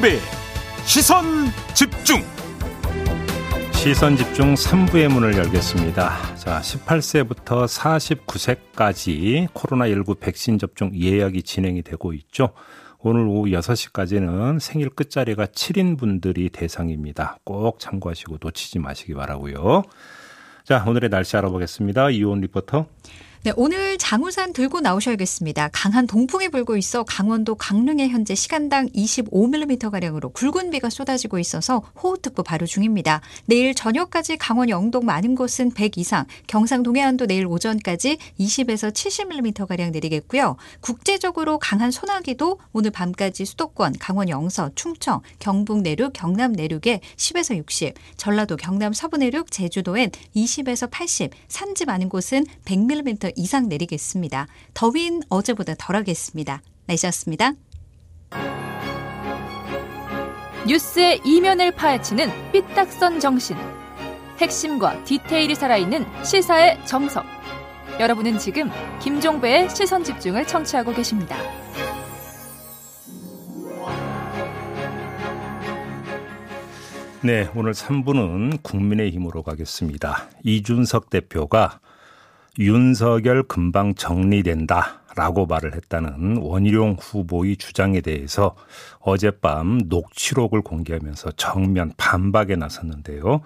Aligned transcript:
김종배 0.00 0.18
시선 0.84 1.24
집중 1.74 2.22
시선 3.72 4.16
집중 4.16 4.54
3부의 4.54 5.08
문을 5.08 5.36
열겠습니다. 5.36 6.36
자, 6.36 6.60
18세부터 6.60 7.66
49세까지 7.66 9.48
코로나19 9.52 10.18
백신 10.18 10.58
접종 10.58 10.94
예약이 10.94 11.42
진행이 11.42 11.82
되고 11.82 12.12
있죠. 12.14 12.50
오늘 12.98 13.26
오후 13.26 13.50
6시까지는 13.50 14.58
생일 14.58 14.90
끝자리가 14.90 15.46
7인 15.46 15.98
분들이 15.98 16.50
대상입니다. 16.50 17.38
꼭 17.44 17.78
참고하시고 17.78 18.38
놓치지 18.40 18.78
마시기 18.80 19.14
바라고요. 19.14 19.84
자, 20.64 20.84
오늘의 20.86 21.10
날씨 21.10 21.36
알아보겠습니다. 21.36 22.10
이온 22.10 22.40
리포터. 22.40 22.86
네, 23.42 23.54
오늘 23.56 23.96
장우산 23.96 24.52
들고 24.52 24.80
나오셔야겠습니다. 24.80 25.70
강한 25.72 26.06
동풍이 26.06 26.50
불고 26.50 26.76
있어 26.76 27.04
강원도 27.04 27.54
강릉에 27.54 28.08
현재 28.08 28.34
시간당 28.34 28.86
25mm가량으로 28.90 30.34
굵은 30.34 30.68
비가 30.68 30.90
쏟아지고 30.90 31.38
있어서 31.38 31.78
호우특보 32.02 32.42
발효 32.42 32.66
중입니다. 32.66 33.22
내일 33.46 33.74
저녁까지 33.74 34.36
강원 34.36 34.68
영동 34.68 35.06
많은 35.06 35.36
곳은 35.36 35.70
100 35.70 35.96
이상, 35.96 36.26
경상 36.48 36.82
동해안도 36.82 37.28
내일 37.28 37.46
오전까지 37.46 38.18
20에서 38.38 38.92
70mm가량 38.92 39.90
내리겠고요. 39.92 40.56
국제적으로 40.82 41.58
강한 41.58 41.90
소나기도 41.90 42.60
오늘 42.74 42.90
밤까지 42.90 43.46
수도권, 43.46 43.94
강원 43.98 44.28
영서, 44.28 44.70
충청, 44.74 45.22
경북 45.38 45.80
내륙, 45.80 46.12
경남 46.12 46.52
내륙에 46.52 47.00
10에서 47.16 47.56
60, 47.56 47.94
전라도 48.18 48.58
경남 48.58 48.92
서부 48.92 49.16
내륙, 49.16 49.50
제주도엔 49.50 50.10
20에서 50.36 50.90
80, 50.90 51.30
산지 51.48 51.86
많은 51.86 52.10
곳은 52.10 52.44
100mm 52.66 53.29
이상 53.36 53.68
내리겠습니다. 53.68 54.46
더위는 54.74 55.22
어제보다 55.28 55.74
덜하겠습니다. 55.78 56.62
날씨였습니다. 56.86 57.52
뉴스의 60.66 61.20
이면을 61.24 61.72
파헤치는 61.72 62.52
삐딱선 62.52 63.20
정신. 63.20 63.56
핵심과 64.38 65.04
디테일이 65.04 65.54
살아있는 65.54 66.04
시사의 66.24 66.84
정석. 66.86 67.24
여러분은 67.98 68.38
지금 68.38 68.70
김종배의 69.00 69.68
시선 69.70 70.04
집중을 70.04 70.46
청취하고 70.46 70.94
계십니다. 70.94 71.36
네, 77.22 77.50
오늘 77.54 77.72
3부는 77.74 78.62
국민의힘으로 78.62 79.42
가겠습니다. 79.42 80.30
이준석 80.42 81.10
대표가 81.10 81.80
윤석열 82.58 83.42
금방 83.44 83.94
정리된다. 83.94 85.00
라고 85.16 85.44
말을 85.44 85.74
했다는 85.74 86.36
원희룡 86.38 86.96
후보의 87.00 87.56
주장에 87.56 88.00
대해서 88.00 88.54
어젯밤 89.00 89.82
녹취록을 89.86 90.62
공개하면서 90.62 91.32
정면 91.32 91.92
반박에 91.96 92.54
나섰는데요. 92.54 93.40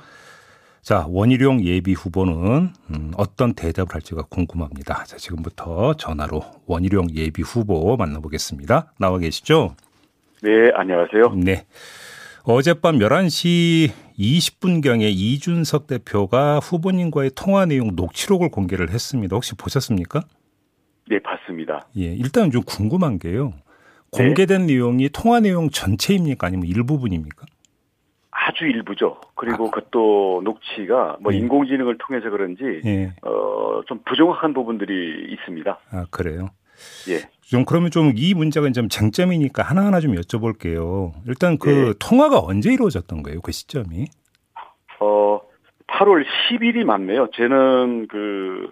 자, 0.82 1.06
원희룡 1.08 1.64
예비 1.64 1.94
후보는 1.94 2.70
음, 2.90 3.12
어떤 3.16 3.54
대답을 3.54 3.94
할지가 3.94 4.24
궁금합니다. 4.28 5.04
자, 5.04 5.16
지금부터 5.16 5.94
전화로 5.94 6.42
원희룡 6.66 7.08
예비 7.14 7.40
후보 7.40 7.96
만나보겠습니다. 7.96 8.92
나와 8.98 9.18
계시죠? 9.18 9.74
네, 10.42 10.70
안녕하세요. 10.74 11.34
네. 11.42 11.64
어젯밤 12.46 12.98
11시 12.98 13.88
20분경에 14.18 15.04
이준석 15.04 15.86
대표가 15.86 16.58
후보님과의 16.58 17.30
통화 17.34 17.64
내용 17.64 17.96
녹취록을 17.96 18.50
공개를 18.50 18.90
했습니다. 18.90 19.34
혹시 19.34 19.56
보셨습니까? 19.56 20.20
네, 21.08 21.18
봤습니다. 21.20 21.86
예, 21.96 22.04
일단 22.04 22.50
좀 22.50 22.62
궁금한 22.62 23.18
게요. 23.18 23.54
공개된 24.12 24.66
네. 24.66 24.74
내용이 24.74 25.08
통화 25.08 25.40
내용 25.40 25.70
전체입니까? 25.70 26.46
아니면 26.46 26.66
일부분입니까? 26.66 27.46
아주 28.30 28.66
일부죠. 28.66 29.20
그리고 29.36 29.68
아. 29.68 29.70
그것도 29.70 30.42
녹취가 30.44 31.16
뭐 31.20 31.32
예. 31.32 31.38
인공지능을 31.38 31.96
통해서 31.96 32.28
그런지 32.28 32.82
예. 32.84 33.14
어, 33.22 33.80
좀 33.86 34.00
부정확한 34.04 34.52
부분들이 34.52 35.32
있습니다. 35.32 35.78
아, 35.90 36.04
그래요? 36.10 36.50
예. 37.08 37.28
좀 37.42 37.64
그러면 37.64 37.90
좀 37.90 38.12
이 38.16 38.34
문제가 38.34 38.70
좀 38.72 38.88
쟁점이니까 38.88 39.62
하나하나 39.62 40.00
좀 40.00 40.14
여쭤볼게요. 40.14 41.12
일단 41.26 41.58
그 41.58 41.68
네. 41.68 41.92
통화가 41.98 42.40
언제 42.40 42.72
이루어졌던 42.72 43.22
거예요? 43.22 43.40
그 43.40 43.52
시점이? 43.52 44.06
어, 45.00 45.40
8월 45.86 46.24
10일이 46.50 46.84
맞네요. 46.84 47.28
저는 47.34 48.08
그, 48.08 48.70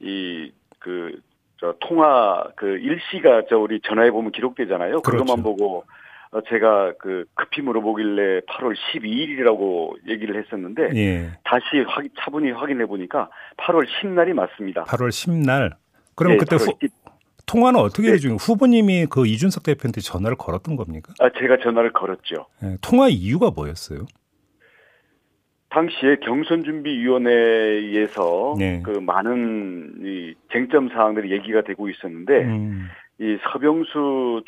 이, 0.00 0.52
그, 0.78 1.20
저 1.60 1.74
통화 1.80 2.44
그 2.56 2.78
일시가 2.78 3.42
저 3.50 3.58
우리 3.58 3.80
전화해 3.82 4.10
보면 4.10 4.32
기록되잖아요. 4.32 5.02
그렇죠. 5.02 5.24
그것만 5.24 5.42
보고 5.42 5.84
어, 6.32 6.40
제가 6.48 6.94
그 6.98 7.24
급히 7.34 7.60
물어보길래 7.60 8.40
8월 8.48 8.74
12일이라고 8.94 10.08
얘기를 10.08 10.42
했었는데 10.42 10.90
예. 10.94 11.32
다시 11.44 11.84
확, 11.86 12.04
차분히 12.18 12.50
확인해 12.52 12.86
보니까 12.86 13.28
8월 13.58 13.84
10날이 13.86 14.32
맞습니다. 14.32 14.84
8월 14.84 15.08
10날. 15.08 15.72
그럼 16.14 16.32
네, 16.32 16.38
그때 16.38 16.56
후, 16.56 16.72
통화는 17.50 17.80
어떻게 17.80 18.08
네. 18.08 18.12
되죠? 18.12 18.34
후보님이 18.34 19.06
그 19.10 19.26
이준석 19.26 19.64
대표한테 19.64 20.00
전화를 20.00 20.36
걸었던 20.36 20.76
겁니까? 20.76 21.12
아, 21.18 21.28
제가 21.36 21.56
전화를 21.58 21.92
걸었죠. 21.92 22.46
네, 22.62 22.76
통화 22.80 23.08
이유가 23.08 23.50
뭐였어요? 23.50 24.06
당시에 25.70 26.18
경선준비위원회에서 26.24 28.54
네. 28.58 28.82
그 28.84 28.92
많은 28.92 29.94
이 30.02 30.34
쟁점 30.52 30.88
사항들이 30.88 31.32
얘기가 31.32 31.62
되고 31.62 31.88
있었는데 31.88 32.44
음. 32.44 32.86
이 33.18 33.36
서병수 33.52 34.44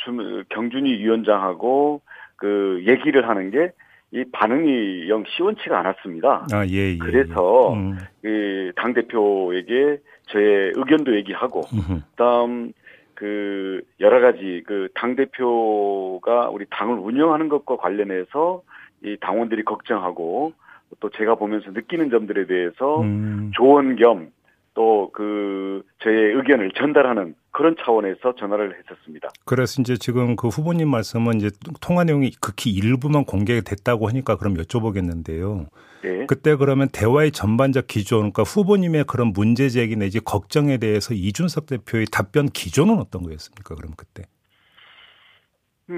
경준위 0.51 0.99
위원장하고 0.99 2.03
그 2.37 2.85
얘기를 2.87 3.29
하는 3.29 3.51
게 3.51 3.73
이 4.15 4.25
반응이 4.31 5.09
영 5.09 5.25
시원치가 5.27 5.79
않았습니다. 5.79 6.47
아, 6.53 6.67
예, 6.67 6.93
예. 6.93 6.99
그래서 6.99 7.73
음. 7.73 7.97
그당 8.21 8.93
대표에게 8.93 10.01
저의 10.27 10.73
의견도 10.75 11.17
얘기하고, 11.17 11.63
그다음 12.11 12.75
그 13.23 13.83
여러 14.01 14.21
가지 14.21 14.65
그 14.67 14.89
당 14.95 15.15
대표가 15.15 16.51
우리 16.51 16.67
당을 16.69 16.99
운영하는 16.99 17.49
것과 17.49 17.77
관련해서 17.77 18.63
이 19.05 19.17
당원들이 19.21 19.63
걱정하고 19.63 20.53
또 20.99 21.09
제가 21.11 21.37
보면서 21.37 21.71
느끼는 21.71 22.11
점들에 22.11 22.47
대해서 22.47 23.01
음. 23.01 23.53
조언 23.55 23.95
겸 23.95 24.33
또그 24.75 25.83
저의 26.03 26.35
의견을 26.35 26.73
전달하는 26.77 27.35
그런 27.51 27.77
차원에서 27.79 28.35
전화를 28.39 28.75
했었습니다. 28.79 29.29
그래서 29.45 29.83
이제 29.83 29.97
지금 29.97 30.37
그 30.37 30.49
후보님 30.49 30.89
말씀은 30.89 31.37
이제 31.37 31.51
통화 31.81 32.05
내용이 32.05 32.31
극히 32.41 32.71
일부만 32.71 33.25
공개됐다고 33.25 34.09
하니까 34.09 34.37
그럼 34.37 34.55
여쭤보겠는데요. 34.55 35.67
네. 36.03 36.27
그때 36.27 36.57
그러면 36.57 36.89
대화의 36.89 37.31
전반적 37.31 37.87
기존, 37.87 38.33
그러니까 38.33 38.43
후보님의 38.43 39.05
그런 39.05 39.33
문제 39.33 39.69
제기 39.69 39.97
내지 39.97 40.19
걱정에 40.19 40.79
대해서 40.79 41.15
이준석 41.15 41.67
대표의 41.67 42.07
답변 42.11 42.47
기조는 42.47 42.99
어떤 42.99 43.23
거였습니까? 43.23 43.75
그럼 43.75 43.93
그때? 43.97 44.25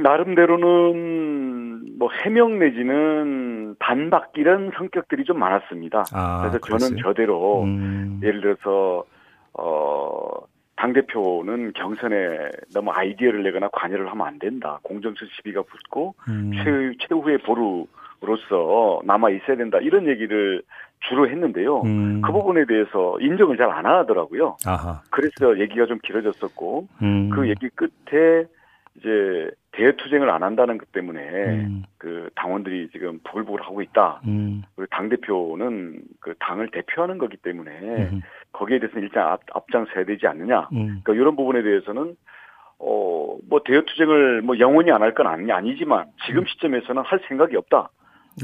나름대로는 0.03 1.99
뭐 1.99 2.09
해명 2.25 2.59
내지는 2.59 3.77
반박 3.79 4.33
이런 4.37 4.71
성격들이 4.77 5.25
좀 5.25 5.39
많았습니다. 5.39 6.05
아, 6.13 6.41
그래서 6.41 6.59
그랬어요? 6.59 6.91
저는 6.91 7.03
저대로 7.03 7.63
음. 7.63 8.21
예를 8.23 8.41
들어서 8.41 9.05
어. 9.55 10.31
당 10.77 10.93
대표는 10.93 11.73
경선에 11.75 12.49
너무 12.75 12.91
아이디어를 12.91 13.45
내거나 13.45 13.69
관여를 13.73 14.11
하면 14.11 14.27
안 14.27 14.39
된다. 14.41 14.81
공정성 14.83 15.29
시비가 15.37 15.63
붙고 15.63 16.17
음. 16.29 16.51
최, 16.53 17.07
최후의 17.07 17.39
보루 17.39 17.87
로서 18.21 19.01
남아 19.05 19.31
있어야 19.31 19.57
된다 19.57 19.79
이런 19.81 20.09
얘기를 20.09 20.63
주로 21.09 21.29
했는데요. 21.29 21.83
음. 21.83 22.21
그 22.23 22.33
부분에 22.33 22.65
대해서 22.67 23.17
인정을 23.21 23.57
잘 23.57 23.71
안 23.71 23.87
하더라고요. 23.87 24.57
아하. 24.67 25.01
그래서 25.11 25.59
얘기가 25.61 25.87
좀 25.87 25.99
길어졌었고 26.03 26.89
음. 27.03 27.31
그 27.31 27.49
얘기 27.49 27.69
끝에 27.69 28.45
이제 28.97 29.51
대투쟁을 29.73 30.31
안 30.31 30.43
한다는 30.43 30.79
것 30.79 30.91
때문에 30.93 31.21
음. 31.21 31.83
그 31.99 32.31
당원들이 32.37 32.91
지금 32.93 33.19
부글부글 33.25 33.63
하고 33.63 33.83
있다. 33.83 34.21
음. 34.27 34.63
그리고 34.77 34.89
당 34.91 35.09
대표는 35.09 36.01
그 36.21 36.35
당을 36.39 36.71
대표하는 36.71 37.19
거기 37.19 37.37
때문에 37.37 37.71
음. 37.73 38.21
거기에 38.53 38.79
대해서는 38.79 39.03
일단 39.03 39.27
앞, 39.29 39.41
앞장서야 39.53 40.05
되지 40.05 40.27
않느냐. 40.29 40.69
음. 40.73 41.01
그러니까 41.03 41.15
이런 41.15 41.35
부분에 41.37 41.63
대해서는 41.63 42.17
어 42.79 43.15
뭐 43.49 43.61
대투쟁을 43.65 44.43
뭐 44.43 44.59
영원히 44.59 44.91
안 44.93 45.03
할 45.03 45.13
건 45.15 45.27
아니 45.27 45.51
아니지만 45.51 46.07
지금 46.27 46.41
음. 46.43 46.47
시점에서는 46.47 47.03
할 47.03 47.21
생각이 47.29 47.57
없다. 47.57 47.91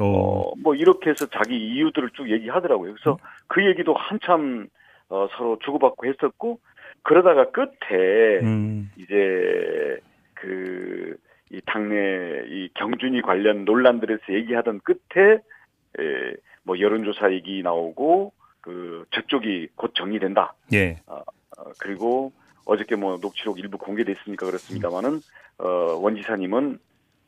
어. 0.00 0.05
어, 0.05 0.52
뭐 0.62 0.75
이렇게 0.75 1.11
해서 1.11 1.26
자기 1.26 1.56
이유들을 1.56 2.11
쭉 2.11 2.31
얘기하더라고요. 2.31 2.94
그래서 2.94 3.12
음. 3.12 3.17
그 3.49 3.64
얘기도 3.64 3.94
한참 3.94 4.67
어, 5.08 5.29
서로 5.37 5.58
주고받고 5.64 6.06
했었고 6.06 6.58
그러다가 7.02 7.50
끝에 7.50 8.41
음. 8.43 8.91
이제 8.99 9.99
그 10.40 11.16
이 11.50 11.60
당내 11.66 12.44
이 12.48 12.69
경준이 12.75 13.22
관련 13.22 13.64
논란들에서 13.64 14.32
얘기하던 14.32 14.81
끝에 14.84 15.32
에, 15.34 16.34
뭐 16.62 16.78
여론조사 16.78 17.32
얘기 17.32 17.62
나오고 17.62 18.32
그 18.60 19.04
저쪽이 19.10 19.70
곧 19.75 19.92
정리된다. 19.94 20.54
예. 20.72 21.00
어, 21.06 21.16
어, 21.16 21.64
그리고 21.81 22.32
어저께 22.66 22.94
뭐 22.94 23.19
녹취록 23.20 23.58
일부 23.58 23.78
공개됐으니까 23.78 24.46
그렇습니다만은 24.46 25.20
어, 25.58 25.66
원 26.00 26.16
지사님은 26.16 26.78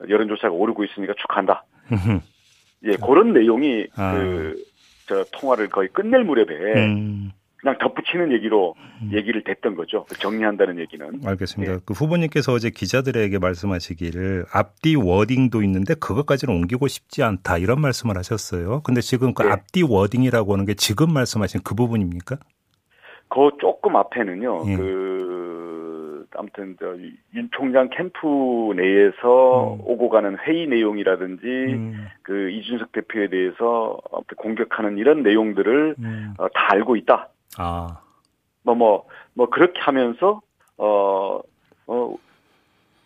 여론조사가 0.08 0.54
오르고 0.54 0.84
있으니까 0.84 1.14
축하한다. 1.18 1.64
예, 2.84 2.96
그런 2.96 3.32
내용이 3.32 3.88
아. 3.96 4.14
그 4.14 4.72
저 5.06 5.24
통화를 5.32 5.68
거의 5.68 5.88
끝낼 5.88 6.24
무렵에 6.24 6.86
음. 6.86 7.32
그냥 7.62 7.78
덧붙이는 7.78 8.32
얘기로 8.32 8.74
음. 9.02 9.10
얘기를 9.12 9.44
됐던 9.44 9.76
거죠. 9.76 10.04
그 10.08 10.18
정리한다는 10.18 10.80
얘기는. 10.80 11.20
알겠습니다. 11.24 11.74
예. 11.74 11.78
그 11.86 11.94
후보님께서 11.94 12.52
어제 12.52 12.70
기자들에게 12.70 13.38
말씀하시기를 13.38 14.46
앞뒤 14.52 14.96
워딩도 14.96 15.62
있는데 15.62 15.94
그것까지는 15.94 16.56
옮기고 16.56 16.88
싶지 16.88 17.22
않다 17.22 17.58
이런 17.58 17.80
말씀을 17.80 18.18
하셨어요. 18.18 18.82
근데 18.82 19.00
지금 19.00 19.32
그 19.32 19.46
예. 19.46 19.50
앞뒤 19.50 19.84
워딩이라고 19.84 20.52
하는 20.52 20.64
게 20.64 20.74
지금 20.74 21.12
말씀하신 21.14 21.60
그 21.62 21.76
부분입니까? 21.76 22.36
그 23.28 23.50
조금 23.60 23.94
앞에는요. 23.94 24.64
예. 24.66 24.76
그 24.76 26.26
아무튼 26.34 26.76
저윤 26.80 27.50
총장 27.52 27.90
캠프 27.90 28.26
내에서 28.74 29.74
음. 29.74 29.80
오고 29.84 30.08
가는 30.08 30.36
회의 30.38 30.66
내용이라든지 30.66 31.46
음. 31.46 32.06
그 32.22 32.50
이준석 32.50 32.90
대표에 32.90 33.28
대해서 33.28 33.98
공격하는 34.36 34.98
이런 34.98 35.22
내용들을 35.22 35.94
음. 35.98 36.34
어, 36.38 36.48
다 36.48 36.68
알고 36.72 36.96
있다. 36.96 37.28
아. 37.58 38.00
뭐, 38.62 38.74
뭐, 38.74 39.06
뭐, 39.34 39.50
그렇게 39.50 39.80
하면서, 39.80 40.40
어, 40.78 41.40
어, 41.86 42.14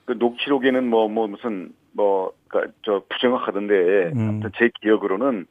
그 0.04 0.12
녹취록에는 0.12 0.88
뭐, 0.88 1.08
뭐, 1.08 1.26
무슨, 1.26 1.72
뭐, 1.92 2.32
그니까, 2.48 2.70
저, 2.82 3.02
부정확하던데, 3.08 4.12
음. 4.14 4.28
아무튼 4.28 4.50
제 4.56 4.70
기억으로는, 4.80 5.46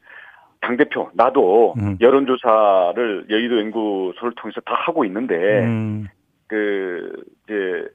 당대표, 0.62 1.10
나도 1.14 1.76
음. 1.78 1.98
여론조사를 2.02 3.28
여의도 3.30 3.60
연구소를 3.60 4.34
통해서 4.36 4.62
다 4.62 4.74
하고 4.76 5.06
있는데, 5.06 5.36
음. 5.66 6.08
그, 6.48 7.24
이제, 7.44 7.88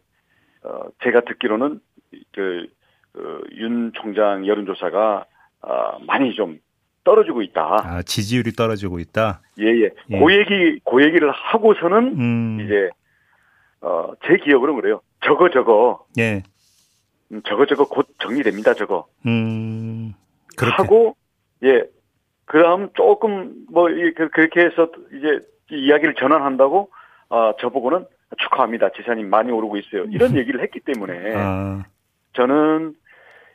어, 0.64 0.82
제가 1.02 1.22
듣기로는, 1.22 1.80
그, 2.32 2.66
그 3.12 3.40
윤 3.52 3.92
총장 3.94 4.46
여론조사가, 4.46 5.24
어, 5.62 5.98
많이 6.06 6.34
좀 6.34 6.58
떨어지고 7.10 7.42
있다. 7.42 7.80
아, 7.82 8.02
지지율이 8.02 8.52
떨어지고 8.52 9.00
있다? 9.00 9.40
예, 9.58 9.64
예. 9.64 9.90
예. 10.10 10.18
그 10.18 10.32
얘기, 10.32 10.78
그 10.88 11.02
얘기를 11.04 11.28
하고서는, 11.32 11.98
음. 12.16 12.60
이제, 12.60 12.88
어, 13.80 14.12
제 14.24 14.36
기억으로는 14.36 14.80
그래요. 14.80 15.00
저거, 15.24 15.50
저거. 15.50 16.04
예. 16.18 16.42
음, 17.32 17.42
저거, 17.46 17.66
저거 17.66 17.88
곧 17.88 18.06
정리됩니다, 18.20 18.74
저거. 18.74 19.08
음. 19.26 20.14
그렇게. 20.56 20.76
하고, 20.76 21.16
예. 21.64 21.82
그 22.44 22.62
다음 22.62 22.90
조금, 22.94 23.54
뭐, 23.72 23.88
그, 24.16 24.28
그렇게 24.28 24.60
해서 24.60 24.88
이제 25.12 25.40
이야기를 25.72 26.14
전환한다고, 26.14 26.90
어, 27.30 27.52
저보고는 27.60 28.06
축하합니다. 28.38 28.90
재산이 28.96 29.24
많이 29.24 29.50
오르고 29.50 29.78
있어요. 29.78 30.04
이런 30.10 30.36
얘기를 30.38 30.62
했기 30.62 30.78
때문에, 30.78 31.34
아. 31.34 31.84
저는 32.34 32.94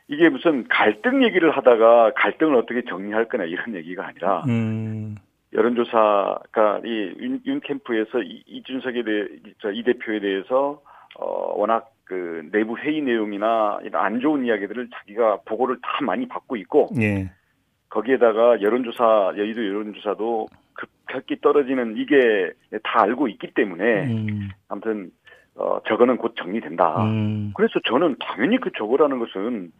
이게 0.08 0.28
무슨 0.28 0.68
갈등 0.68 1.24
얘기를 1.24 1.50
하다가 1.50 2.12
갈등을 2.14 2.54
어떻게 2.54 2.82
정리할 2.82 3.28
거냐 3.28 3.44
이런 3.44 3.74
얘기가 3.74 4.06
아니라 4.06 4.44
음. 4.48 5.16
여론조사가 5.52 6.80
이윤 6.84 7.40
윤 7.46 7.60
캠프에서 7.60 8.22
이, 8.22 8.42
이준석에 8.46 9.02
대해 9.02 9.26
이 9.74 9.82
대표에 9.82 10.20
대해서 10.20 10.80
어 11.18 11.54
워낙 11.58 11.90
그 12.04 12.48
내부 12.52 12.76
회의 12.78 13.02
내용이나 13.02 13.80
이런 13.82 14.04
안 14.04 14.20
좋은 14.20 14.44
이야기들을 14.44 14.90
자기가 14.92 15.40
보고를 15.44 15.78
다 15.82 16.04
많이 16.04 16.28
받고 16.28 16.56
있고 16.56 16.90
예. 17.00 17.30
거기에다가 17.88 18.60
여론조사 18.60 19.34
여의도 19.36 19.66
여론조사도 19.66 20.46
급격히 20.74 21.40
떨어지는 21.40 21.96
이게 21.96 22.52
다 22.84 23.02
알고 23.02 23.28
있기 23.28 23.54
때문에 23.54 24.12
음. 24.12 24.48
아무튼 24.68 25.10
어 25.56 25.80
저거는 25.88 26.18
곧 26.18 26.34
정리된다. 26.36 27.02
음. 27.04 27.52
그래서 27.56 27.80
저는 27.86 28.16
당연히 28.20 28.60
그 28.60 28.70
저거라는 28.76 29.18
것은 29.18 29.72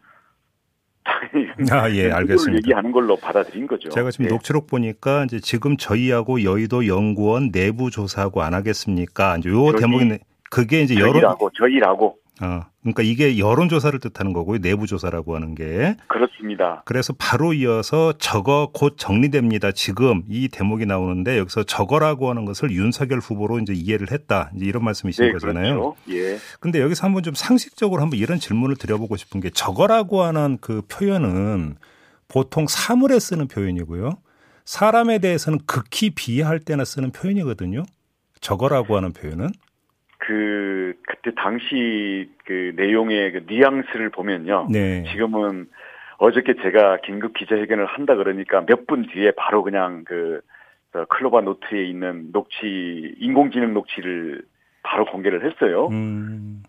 아, 1.70 1.90
예, 1.90 2.10
알겠습니다. 2.10 2.58
얘기하는 2.58 2.92
걸로 2.92 3.16
받아들인 3.16 3.66
거죠. 3.66 3.88
제가 3.90 4.10
지금 4.10 4.26
예. 4.26 4.28
녹취록 4.28 4.66
보니까 4.66 5.24
이제 5.24 5.40
지금 5.40 5.76
저희하고 5.76 6.42
여의도 6.42 6.86
연구원 6.86 7.50
내부 7.50 7.90
조사하고 7.90 8.42
안 8.42 8.54
하겠습니까? 8.54 9.36
이제 9.38 9.50
요 9.50 9.72
대목이 9.72 10.18
그게 10.50 10.82
이제 10.82 10.94
여론 10.94 11.14
저희라고 11.14 11.50
저희라고 11.58 12.16
어, 12.42 12.60
그러니까 12.82 13.02
이게 13.02 13.38
여론 13.38 13.68
조사를 13.68 13.98
뜻하는 13.98 14.32
거고요. 14.34 14.58
내부 14.60 14.86
조사라고 14.86 15.34
하는 15.34 15.54
게. 15.54 15.96
그렇습니다. 16.08 16.82
그래서 16.84 17.14
바로 17.16 17.54
이어서 17.54 18.12
저거 18.18 18.70
곧 18.74 18.96
정리됩니다. 18.98 19.72
지금 19.72 20.22
이 20.28 20.48
대목이 20.48 20.84
나오는데 20.84 21.38
여기서 21.38 21.62
저거라고 21.64 22.28
하는 22.28 22.44
것을 22.44 22.70
윤석열 22.72 23.20
후보로 23.20 23.60
이제 23.60 23.72
이해를 23.72 24.10
했다. 24.12 24.50
이제 24.54 24.66
이런 24.66 24.84
말씀이신 24.84 25.26
네, 25.26 25.32
거잖아요. 25.32 25.94
그렇죠. 25.94 25.96
예. 26.10 26.38
근데 26.60 26.80
여기서 26.80 27.06
한번 27.06 27.22
좀 27.22 27.34
상식적으로 27.34 28.02
한번 28.02 28.18
이런 28.18 28.38
질문을 28.38 28.76
드려보고 28.76 29.16
싶은 29.16 29.40
게 29.40 29.48
저거라고 29.50 30.22
하는 30.22 30.58
그 30.60 30.82
표현은 30.88 31.76
보통 32.28 32.66
사물에 32.68 33.18
쓰는 33.18 33.48
표현이고요. 33.48 34.18
사람에 34.66 35.20
대해서는 35.20 35.60
극히 35.64 36.10
비하할 36.10 36.58
때나 36.58 36.84
쓰는 36.84 37.12
표현이거든요. 37.12 37.84
저거라고 38.40 38.96
하는 38.96 39.12
표현은. 39.12 39.50
그 40.18 40.94
그때 41.06 41.32
당시 41.36 42.30
그 42.44 42.72
내용의 42.76 43.32
그 43.32 43.44
뉘앙스를 43.46 44.10
보면요. 44.10 44.68
네. 44.70 45.04
지금은 45.10 45.66
어저께 46.18 46.54
제가 46.62 46.98
긴급 47.04 47.34
기자회견을 47.34 47.86
한다 47.86 48.14
그러니까 48.16 48.64
몇 48.66 48.86
분 48.86 49.06
뒤에 49.06 49.32
바로 49.36 49.62
그냥 49.62 50.04
그 50.04 50.40
클로바 51.10 51.42
노트에 51.42 51.84
있는 51.84 52.32
녹취 52.32 53.14
인공지능 53.18 53.74
녹취를 53.74 54.42
바로 54.82 55.04
공개를 55.04 55.44
했어요. 55.44 55.88
음. 55.88 56.62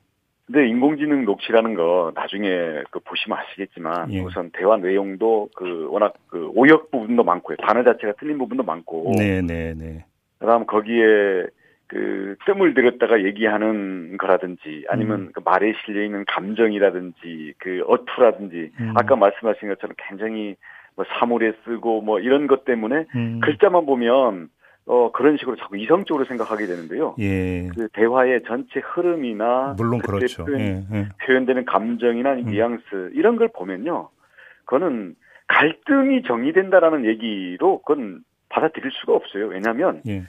근데 0.45 0.67
인공지능 0.67 1.25
녹취라는 1.25 1.75
거 1.75 2.11
나중에 2.15 2.49
그 2.89 2.99
보시면 2.99 3.37
아시겠지만 3.37 4.11
예. 4.13 4.21
우선 4.21 4.49
대화 4.53 4.77
내용도 4.77 5.49
그 5.55 5.87
워낙 5.89 6.13
그 6.27 6.49
오역 6.55 6.89
부분도 6.91 7.23
많고요. 7.23 7.57
단어 7.65 7.83
자체가 7.83 8.13
틀린 8.19 8.37
부분도 8.37 8.63
많고. 8.63 9.13
네네네. 9.17 9.43
네, 9.43 9.73
네. 9.77 10.05
그다음 10.39 10.65
거기에 10.65 11.45
그 11.87 12.35
뜸을 12.45 12.73
들였다가 12.73 13.23
얘기하는 13.23 14.17
거라든지 14.17 14.85
아니면 14.89 15.19
음. 15.19 15.31
그 15.33 15.41
말에 15.43 15.73
실려 15.85 16.03
있는 16.03 16.25
감정이라든지 16.27 17.53
그 17.57 17.81
어투라든지 17.87 18.71
음. 18.79 18.93
아까 18.95 19.15
말씀하신 19.15 19.69
것처럼 19.69 19.95
굉장히 19.97 20.55
뭐 20.95 21.05
사물에 21.17 21.53
쓰고 21.63 22.01
뭐 22.01 22.19
이런 22.19 22.47
것 22.47 22.65
때문에 22.65 23.05
음. 23.15 23.39
글자만 23.41 23.85
보면 23.85 24.49
어 24.85 25.11
그런 25.11 25.37
식으로 25.37 25.57
자꾸 25.57 25.77
이성적으로 25.77 26.25
생각하게 26.25 26.65
되는데요. 26.65 27.15
예. 27.19 27.67
그 27.75 27.89
대화의 27.93 28.43
전체 28.47 28.79
흐름이나 28.79 29.75
물론 29.77 29.99
그렇죠. 29.99 30.45
표현, 30.45 30.59
예, 30.61 30.85
예. 30.93 31.07
표현되는 31.25 31.65
감정이나 31.65 32.33
음. 32.33 32.45
뉘앙스 32.45 33.11
이런 33.13 33.35
걸 33.35 33.49
보면요. 33.49 34.09
그거는 34.65 35.15
갈등이 35.47 36.23
정리된다라는 36.23 37.05
얘기로 37.05 37.81
그건 37.81 38.21
받아들일 38.49 38.91
수가 38.91 39.13
없어요. 39.13 39.47
왜냐하면 39.47 40.01
예. 40.07 40.23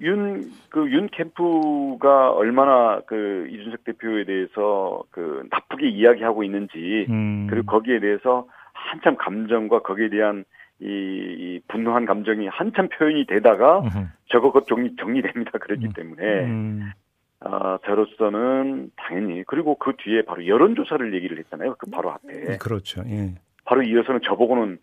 윤, 0.00 0.50
그, 0.70 0.90
윤 0.90 1.08
캠프가 1.08 2.30
얼마나 2.32 3.00
그 3.06 3.48
이준석 3.50 3.84
대표에 3.84 4.24
대해서 4.24 5.02
그 5.10 5.46
나쁘게 5.50 5.88
이야기하고 5.88 6.42
있는지, 6.42 7.06
음. 7.10 7.46
그리고 7.50 7.66
거기에 7.66 8.00
대해서 8.00 8.46
한참 8.72 9.16
감정과 9.16 9.80
거기에 9.82 10.08
대한 10.08 10.44
이, 10.80 10.86
이 10.86 11.60
분노한 11.68 12.06
감정이 12.06 12.48
한참 12.48 12.88
표현이 12.88 13.26
되다가 13.26 13.80
음흠. 13.80 13.98
저거 14.30 14.52
곧 14.52 14.66
정리, 14.66 14.96
정리됩니다. 14.96 15.58
그렇기 15.58 15.86
음. 15.86 15.92
때문에, 15.92 16.44
음. 16.46 16.90
아, 17.40 17.78
저로서는 17.84 18.90
당연히, 18.96 19.44
그리고 19.46 19.74
그 19.76 19.92
뒤에 19.98 20.22
바로 20.22 20.46
여론조사를 20.46 21.14
얘기를 21.14 21.38
했잖아요. 21.38 21.74
그 21.78 21.90
바로 21.90 22.10
앞에. 22.12 22.56
그렇죠. 22.58 23.02
예. 23.06 23.34
바로 23.64 23.82
이어서는 23.82 24.20
저보고는 24.24 24.78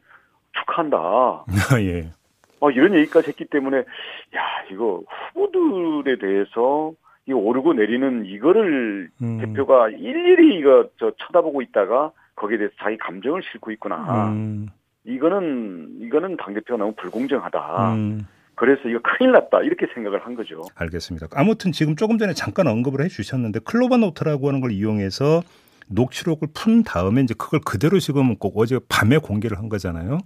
축하한다. 0.54 1.46
예. 1.82 2.12
어, 2.60 2.72
이런 2.72 2.94
얘기까지 2.96 3.30
했기 3.30 3.46
때문에, 3.46 3.78
야, 3.78 4.42
이거 4.72 5.04
후보들에 5.34 6.18
대해서 6.18 6.94
이 7.26 7.34
오르고 7.34 7.74
내리는 7.74 8.26
이거를 8.26 9.10
음. 9.22 9.38
대표가 9.40 9.90
일일이 9.90 10.58
이거 10.58 10.88
저 11.00 11.12
쳐다보고 11.18 11.62
있다가 11.62 12.12
거기에 12.36 12.58
대해서 12.58 12.74
자기 12.80 12.98
감정을 12.98 13.42
싣고 13.52 13.72
있구나. 13.72 14.30
음. 14.30 14.68
이거는, 15.06 15.98
이거는 16.02 16.38
당 16.38 16.54
대표가 16.54 16.78
너무 16.78 16.94
불공정하다. 16.96 17.94
음. 17.94 18.28
그래서 18.56 18.90
이거 18.90 19.00
큰일 19.04 19.34
났다. 19.34 19.62
이렇게 19.62 19.86
생각을 19.94 20.26
한 20.26 20.34
거죠. 20.34 20.64
알겠습니다. 20.76 21.28
아무튼 21.36 21.72
지금 21.72 21.96
조금 21.96 22.18
전에 22.18 22.34
잠깐 22.34 22.68
언급을 22.68 23.04
해 23.04 23.08
주셨는데 23.08 23.60
클로바 23.60 23.98
노트라고 23.98 24.48
하는 24.48 24.62
걸 24.62 24.72
이용해서 24.72 25.44
녹취록을 25.90 26.48
푼 26.56 26.84
다음에 26.84 27.22
이제 27.22 27.36
그걸 27.38 27.60
그대로 27.64 28.00
지금 28.00 28.36
꼭 28.36 28.54
어제 28.58 28.80
밤에 28.90 29.20
공개를 29.20 29.60
한 29.60 29.70
거잖아요. 29.70 30.18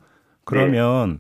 그러면 0.46 1.10
네. 1.10 1.18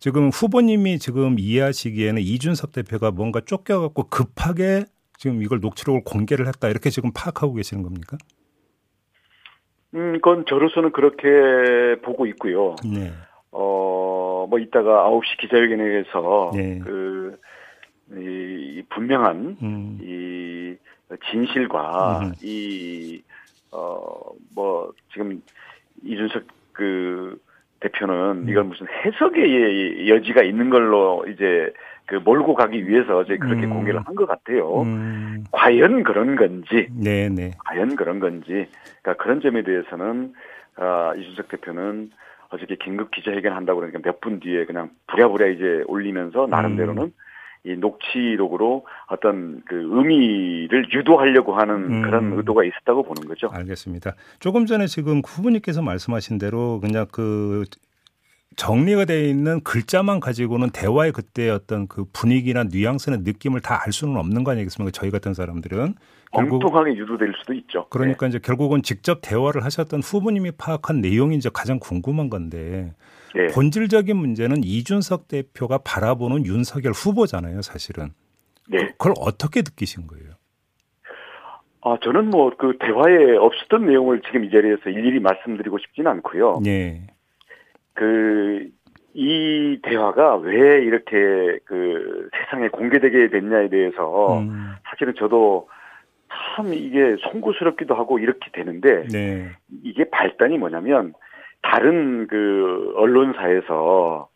지금 0.00 0.30
후보님이 0.30 0.98
지금 0.98 1.38
이해하시기에는 1.38 2.22
이준석 2.22 2.72
대표가 2.72 3.10
뭔가 3.10 3.40
쫓겨갖고 3.40 4.04
급하게 4.04 4.86
지금 5.18 5.42
이걸 5.42 5.60
녹취록을 5.60 6.02
공개를 6.04 6.46
했다 6.48 6.68
이렇게 6.68 6.88
지금 6.88 7.10
파악하고 7.14 7.52
계시는 7.52 7.82
겁니까? 7.82 8.16
음, 9.94 10.14
그건 10.14 10.46
저로서는 10.46 10.92
그렇게 10.92 12.00
보고 12.00 12.26
있고요. 12.26 12.76
네. 12.82 13.12
어, 13.52 14.46
뭐 14.48 14.58
이따가 14.58 15.06
9시 15.10 15.38
기자회견에서 15.40 16.50
네. 16.54 16.78
그, 16.78 17.38
이, 18.12 18.82
분명한 18.88 19.58
음. 19.62 19.98
이 20.00 20.76
진실과 21.30 22.20
음. 22.20 22.32
이 22.42 23.22
어, 23.70 24.32
뭐, 24.54 24.92
지금 25.12 25.42
이준석 26.02 26.42
그 26.72 27.38
대표는 27.80 28.44
음. 28.44 28.48
이걸 28.48 28.64
무슨 28.64 28.86
해석의 29.04 30.08
여지가 30.08 30.42
있는 30.42 30.70
걸로 30.70 31.24
이제 31.28 31.72
그 32.06 32.16
몰고 32.16 32.54
가기 32.54 32.88
위해서 32.88 33.22
이제 33.22 33.36
그렇게 33.36 33.66
음. 33.66 33.70
공개를 33.70 34.00
한 34.04 34.14
것 34.14 34.26
같아요. 34.26 34.82
음. 34.82 35.44
과연 35.52 36.02
그런 36.02 36.36
건지, 36.36 36.88
네네. 36.90 37.28
네. 37.34 37.50
과연 37.64 37.96
그런 37.96 38.18
건지, 38.20 38.66
그러니까 39.02 39.22
그런 39.22 39.40
점에 39.40 39.62
대해서는 39.62 40.32
아, 40.76 41.12
이준석 41.16 41.48
대표는 41.48 42.10
어저께 42.50 42.76
긴급 42.76 43.10
기자회견 43.12 43.52
한다고 43.54 43.80
그러니까 43.80 44.00
몇 44.04 44.20
분 44.20 44.40
뒤에 44.40 44.64
그냥 44.66 44.90
부랴부랴 45.06 45.46
이제 45.48 45.84
올리면서 45.86 46.46
나름대로는 46.48 47.02
음. 47.04 47.12
이 47.64 47.74
녹취록으로 47.76 48.86
어떤 49.08 49.62
그 49.66 49.74
의미를 49.76 50.86
유도하려고 50.92 51.54
하는 51.54 51.74
음. 51.92 52.02
그런 52.02 52.32
의도가 52.32 52.64
있었다고 52.64 53.02
보는 53.02 53.28
거죠. 53.28 53.48
알겠습니다. 53.52 54.14
조금 54.38 54.64
전에 54.66 54.86
지금 54.86 55.20
후보님께서 55.24 55.82
말씀하신 55.82 56.38
대로 56.38 56.80
그냥 56.80 57.06
그 57.12 57.64
정리가 58.56 59.04
되어 59.04 59.22
있는 59.22 59.60
글자만 59.62 60.20
가지고는 60.20 60.70
대화의 60.70 61.12
그때 61.12 61.50
어떤 61.50 61.86
그 61.86 62.04
분위기나 62.12 62.64
뉘앙스나 62.64 63.18
느낌을 63.18 63.60
다 63.60 63.80
알 63.84 63.92
수는 63.92 64.16
없는 64.16 64.42
거 64.44 64.50
아니겠습니까? 64.52 64.90
저희 64.92 65.10
같은 65.10 65.34
사람들은 65.34 65.94
엉뚱하게 66.32 66.96
유도될 66.96 67.32
수도 67.38 67.52
있죠. 67.54 67.86
그러니까 67.90 68.26
네. 68.26 68.30
이제 68.30 68.38
결국은 68.38 68.82
직접 68.82 69.20
대화를 69.22 69.64
하셨던 69.64 70.00
후보님이 70.00 70.52
파악한 70.52 71.00
내용이 71.00 71.36
이제 71.36 71.50
가장 71.52 71.78
궁금한 71.78 72.28
건데 72.30 72.92
네. 73.34 73.46
본질적인 73.48 74.16
문제는 74.16 74.64
이준석 74.64 75.28
대표가 75.28 75.78
바라보는 75.78 76.46
윤석열 76.46 76.92
후보잖아요, 76.92 77.62
사실은. 77.62 78.10
네. 78.68 78.78
그걸 78.98 79.14
어떻게 79.20 79.60
느끼신 79.60 80.06
거예요? 80.06 80.30
아, 81.82 81.96
저는 82.02 82.28
뭐 82.30 82.50
그 82.58 82.76
대화에 82.78 83.36
없었던 83.36 83.86
내용을 83.86 84.20
지금 84.26 84.44
이 84.44 84.50
자리에서 84.50 84.90
일일이 84.90 85.18
말씀드리고 85.20 85.78
싶지는 85.78 86.10
않고요. 86.10 86.60
네. 86.62 87.06
그이 87.94 89.80
대화가 89.82 90.36
왜 90.36 90.82
이렇게 90.82 91.58
그 91.64 92.28
세상에 92.38 92.68
공개되게 92.68 93.30
됐냐에 93.30 93.68
대해서 93.68 94.40
음. 94.40 94.74
사실은 94.84 95.14
저도 95.16 95.68
참 96.28 96.72
이게 96.74 97.16
송구스럽기도 97.30 97.94
하고 97.94 98.18
이렇게 98.18 98.50
되는데 98.52 99.06
네. 99.08 99.48
이게 99.82 100.08
발단이 100.10 100.58
뭐냐면 100.58 101.14
다른 101.62 102.26
그 102.26 102.92
언론사에서 102.96 104.28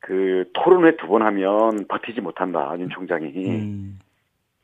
그 0.00 0.44
토론회 0.54 0.96
두 0.96 1.06
번 1.08 1.22
하면 1.22 1.86
버티지 1.88 2.20
못한다 2.20 2.70
안 2.70 2.88
총장이 2.88 3.26
음. 3.48 3.98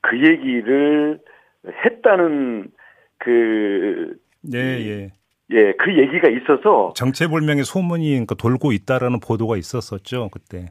그 0.01 0.17
얘기를 0.25 1.19
했다는 1.85 2.69
그 3.19 4.17
네, 4.43 4.59
예. 4.59 5.11
예, 5.51 5.73
그 5.75 5.97
얘기가 5.99 6.29
있어서 6.29 6.93
정체불명의 6.97 7.65
소문이 7.65 8.09
그러니까 8.11 8.35
돌고 8.35 8.73
있다라는 8.73 9.21
보도가 9.21 9.57
있었었죠 9.57 10.29
그때. 10.33 10.71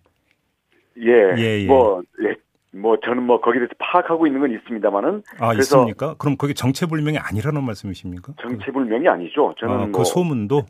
예, 0.99 1.11
예, 1.37 1.61
예. 1.61 1.65
뭐, 1.67 2.01
예, 2.23 2.35
뭐 2.77 2.97
저는 3.03 3.23
뭐 3.23 3.39
거기에 3.39 3.59
대해서 3.59 3.73
파악하고 3.79 4.25
있는 4.27 4.41
건 4.41 4.51
있습니다만은. 4.51 5.23
아 5.39 5.53
있습니까? 5.55 6.15
그럼 6.17 6.35
그게 6.37 6.53
정체불명이 6.53 7.17
아니라는 7.17 7.63
말씀이십니까? 7.63 8.33
정체불명이 8.41 9.07
아니죠. 9.07 9.53
저는 9.59 9.73
아, 9.75 9.85
그 9.85 9.91
뭐 9.91 10.03
소문도 10.03 10.65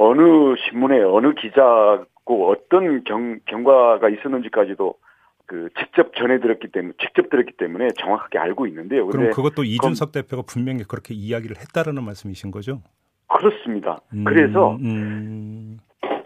어느 0.00 0.54
신문에 0.56 1.00
어느 1.02 1.34
기자고 1.34 2.50
어떤 2.50 3.02
경, 3.02 3.40
경과가 3.46 4.08
있었는지까지도 4.08 4.94
그 5.46 5.68
직접 5.78 6.14
전해 6.14 6.38
들었기 6.38 6.68
때문에 6.68 6.92
직접 7.00 7.28
들었기 7.30 7.56
때문에 7.56 7.88
정확하게 7.98 8.38
알고 8.38 8.66
있는데요. 8.68 9.08
그럼 9.08 9.30
그것도 9.30 9.64
이준석 9.64 10.12
대표가 10.12 10.42
분명히 10.46 10.84
그렇게 10.84 11.14
이야기를 11.14 11.56
했다라는 11.56 12.04
말씀이신 12.04 12.52
거죠? 12.52 12.80
그렇습니다. 13.28 13.98
음, 14.14 14.24
그래서 14.24 14.76
음. 14.76 15.78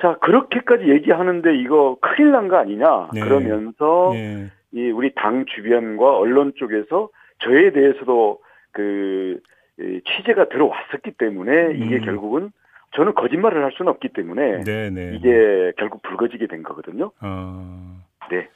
자 0.02 0.18
그렇게까지 0.20 0.88
얘기하는데 0.90 1.56
이거 1.56 1.96
큰일 2.00 2.32
난 2.32 2.48
거 2.48 2.56
아니냐 2.56 3.08
네. 3.14 3.20
그러면서 3.20 4.10
네. 4.12 4.50
이 4.72 4.90
우리 4.90 5.14
당 5.14 5.46
주변과 5.46 6.18
언론 6.18 6.52
쪽에서 6.56 7.08
저에 7.38 7.72
대해서도 7.72 8.40
그 8.72 9.40
취재가 9.78 10.48
들어왔었기 10.50 11.12
때문에 11.12 11.74
이게 11.76 11.96
음. 11.96 12.04
결국은 12.04 12.52
저는 12.94 13.14
거짓말을 13.14 13.64
할 13.64 13.72
수는 13.76 13.90
없기 13.90 14.10
때문에 14.14 14.64
네네. 14.64 14.90
네. 14.90 15.16
이게 15.16 15.72
결국 15.78 16.02
불거지게 16.02 16.46
된 16.46 16.62
거거든요. 16.62 17.12
어... 17.20 18.02
네. 18.30 18.48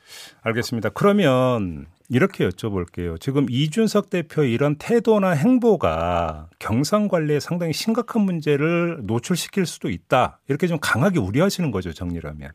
알겠습니다. 0.42 0.90
그러면 0.90 1.86
이렇게 2.08 2.48
여쭤볼게요. 2.48 3.20
지금 3.20 3.46
이준석 3.48 4.10
대표의 4.10 4.52
이런 4.52 4.76
태도나 4.76 5.30
행보가 5.30 6.48
경상 6.58 7.08
관리에 7.08 7.40
상당히 7.40 7.72
심각한 7.72 8.22
문제를 8.22 9.00
노출시킬 9.02 9.66
수도 9.66 9.88
있다. 9.88 10.38
이렇게 10.48 10.66
좀 10.66 10.78
강하게 10.80 11.18
우려하시는 11.18 11.70
거죠, 11.70 11.92
정리라면. 11.92 12.50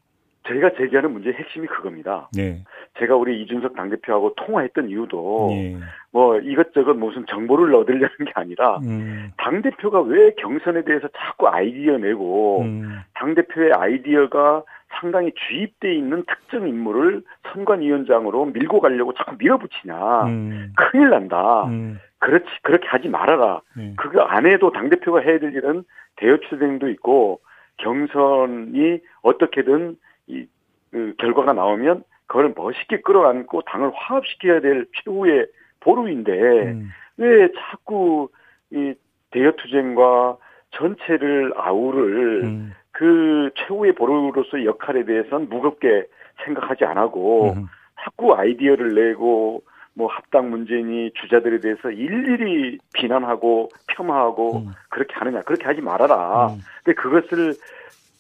저희가 0.52 0.72
제기하는 0.78 1.12
문제의 1.12 1.36
핵심이 1.36 1.68
그겁니다. 1.68 2.30
네. 2.34 2.64
제가 3.00 3.16
우리 3.16 3.42
이준석 3.42 3.76
당대표하고 3.76 4.36
통화했던 4.36 4.90
이유도 4.90 5.48
네. 5.52 5.78
뭐 6.12 6.38
이것저것 6.40 6.94
무슨 6.94 7.26
정보를 7.26 7.74
얻으려는 7.74 8.10
게 8.26 8.32
아니라 8.36 8.78
음. 8.80 9.32
당대표가 9.38 10.02
왜 10.02 10.34
경선에 10.36 10.84
대해서 10.84 11.08
자꾸 11.18 11.48
아이디어 11.48 11.98
내고 11.98 12.62
음. 12.62 13.00
당대표의 13.14 13.74
아이디어가 13.74 14.64
상당히 15.00 15.32
주입돼 15.48 15.94
있는 15.96 16.24
특정 16.28 16.68
인물을 16.68 17.24
선관위원장으로 17.54 18.46
밀고 18.46 18.82
가려고 18.82 19.14
자꾸 19.14 19.36
밀어붙이냐. 19.40 20.26
음. 20.26 20.74
큰일 20.76 21.10
난다. 21.10 21.66
음. 21.66 21.98
그렇지, 22.20 22.46
그렇게 22.62 22.88
하지 22.88 23.08
말아라. 23.08 23.62
네. 23.76 23.94
그거 23.98 24.22
안 24.22 24.46
해도 24.46 24.72
당대표가 24.72 25.22
해야 25.22 25.40
될 25.40 25.56
일은 25.56 25.84
대여추대도 26.18 26.90
있고 26.90 27.40
경선이 27.78 29.00
어떻게든 29.24 29.96
이 30.32 30.48
그 30.92 31.16
결과가 31.18 31.54
나오면 31.54 32.04
그걸 32.28 32.54
멋있게 32.56 33.02
끌어안고 33.02 33.64
당을 33.64 33.92
화합시켜야 33.94 34.60
될 34.62 34.86
최후의 35.04 35.48
보루인데 35.80 36.32
음. 36.32 36.90
왜 37.18 37.50
자꾸 37.58 38.30
이 38.72 38.94
대여투쟁과 39.32 40.38
전체를 40.72 41.54
아우를 41.56 42.44
음. 42.44 42.74
그 42.92 43.50
최후의 43.56 43.94
보루로서의 43.94 44.66
역할에 44.66 45.06
대해서는 45.06 45.50
무겁게 45.50 46.06
생각하지 46.46 46.86
않고 46.86 47.54
음. 47.54 47.68
자꾸 48.02 48.36
아이디어를 48.36 48.94
내고 48.94 49.64
뭐 49.94 50.08
합당 50.08 50.50
문제니 50.50 51.12
주자들에 51.16 51.60
대해서 51.60 51.92
일일이 51.92 52.80
비난하고 52.94 53.70
폄하하고 53.88 54.60
음. 54.60 54.68
그렇게 54.90 55.14
하느냐 55.16 55.42
그렇게 55.42 55.66
하지 55.66 55.82
말아라. 55.82 56.48
음. 56.48 56.60
근데 56.84 56.96
그것을 56.96 57.54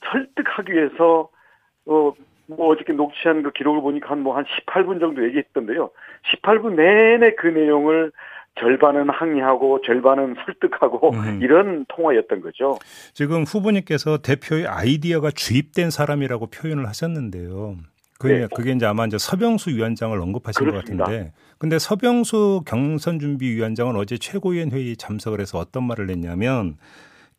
설득하기 0.03 0.73
위해서 0.73 1.29
어, 1.85 2.13
뭐 2.47 2.67
어저께 2.71 2.93
녹취한 2.93 3.43
그 3.43 3.51
기록을 3.51 3.81
보니까 3.81 4.09
한 4.11 4.19
뭐 4.23 4.35
한 4.35 4.45
18분 4.45 4.99
정도 4.99 5.23
얘기했던데요. 5.25 5.89
18분 6.41 6.75
내내 6.75 7.35
그 7.35 7.47
내용을 7.47 8.11
절반은 8.59 9.09
항의하고 9.09 9.79
절반은 9.85 10.35
설득하고 10.45 11.11
음. 11.11 11.39
이런 11.41 11.85
통화였던 11.87 12.41
거죠. 12.41 12.77
지금 13.13 13.43
후보님께서 13.43 14.17
대표의 14.17 14.67
아이디어가 14.67 15.31
주입된 15.31 15.89
사람이라고 15.89 16.47
표현을 16.47 16.85
하셨는데요. 16.87 17.77
그게, 18.19 18.39
네. 18.39 18.47
그게 18.53 18.71
이제 18.73 18.85
아마 18.85 19.05
이제 19.05 19.17
서병수 19.17 19.71
위원장을 19.71 20.19
언급하신 20.19 20.65
그렇습니다. 20.65 21.05
것 21.05 21.11
같은데, 21.11 21.31
근데 21.57 21.79
서병수 21.79 22.63
경선준비위원장은 22.67 23.95
어제 23.95 24.17
최고위원 24.17 24.71
회의 24.71 24.95
참석을 24.97 25.39
해서 25.39 25.57
어떤 25.57 25.85
말을 25.85 26.09
했냐면 26.09 26.75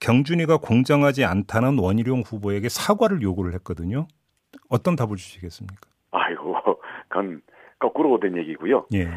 경준이가 0.01 0.57
공정하지 0.57 1.25
않다는 1.25 1.79
원희룡 1.79 2.23
후보에게 2.27 2.69
사과를 2.69 3.23
요구를 3.23 3.53
했거든요. 3.55 4.09
어떤 4.73 4.97
답을 4.97 5.17
주시겠습니까? 5.17 5.81
아이고, 6.13 6.57
그건 7.09 7.43
거꾸로 7.79 8.19
된 8.21 8.37
얘기고요. 8.37 8.87
예. 8.95 9.09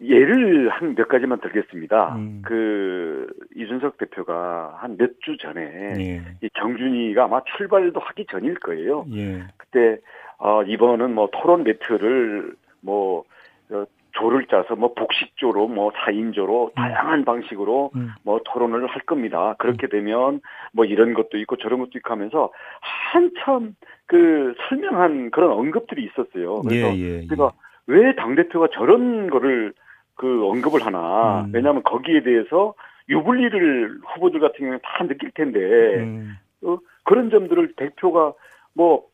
예를 0.00 0.68
한 0.70 0.94
몇 0.94 1.08
가지만 1.08 1.40
들겠습니다. 1.40 2.14
음. 2.14 2.42
그 2.44 3.26
이준석 3.56 3.98
대표가 3.98 4.76
한 4.80 4.96
몇 4.96 5.18
주 5.22 5.36
전에 5.38 5.60
예. 5.98 6.22
이 6.40 6.48
경준이가 6.54 7.24
아마 7.24 7.42
출발도 7.56 7.98
하기 7.98 8.26
전일 8.30 8.54
거예요. 8.60 9.04
예. 9.12 9.42
그때 9.56 9.98
어 10.38 10.62
이번은 10.62 11.14
뭐 11.14 11.28
토론 11.32 11.64
매트를 11.64 12.54
뭐 12.80 13.24
어, 13.70 13.84
조를 14.18 14.46
짜서 14.46 14.74
뭐 14.74 14.94
복식조로 14.94 15.68
뭐 15.68 15.92
4인조로 15.92 16.70
음. 16.70 16.74
다양한 16.74 17.24
방식으로 17.24 17.90
음. 17.94 18.10
뭐 18.24 18.40
토론을 18.44 18.86
할 18.86 19.02
겁니다. 19.02 19.54
그렇게 19.58 19.86
음. 19.86 19.90
되면 19.90 20.40
뭐 20.72 20.84
이런 20.84 21.14
것도 21.14 21.38
있고 21.38 21.56
저런 21.56 21.78
것도 21.80 21.92
있고 21.96 22.12
하면서 22.12 22.50
한참 22.80 23.74
그 24.06 24.54
설명한 24.68 25.30
그런 25.30 25.52
언급들이 25.52 26.04
있었어요. 26.04 26.62
그래서 26.62 26.88
예, 26.88 26.96
예, 26.96 27.20
예. 27.22 27.26
그러니까 27.26 27.52
왜 27.86 28.14
당대표가 28.14 28.68
저런 28.72 29.30
거를 29.30 29.72
그 30.14 30.46
언급을 30.46 30.84
하나. 30.84 31.42
음. 31.42 31.50
왜냐하면 31.54 31.82
거기에 31.82 32.22
대해서 32.22 32.74
유불리를 33.08 34.00
후보들 34.04 34.40
같은 34.40 34.58
경우는 34.58 34.80
다 34.82 35.06
느낄 35.06 35.30
텐데 35.30 35.58
음. 35.96 36.36
어, 36.62 36.78
그런 37.04 37.30
점들을 37.30 37.74
대표가 37.76 38.34
뭐 38.74 39.04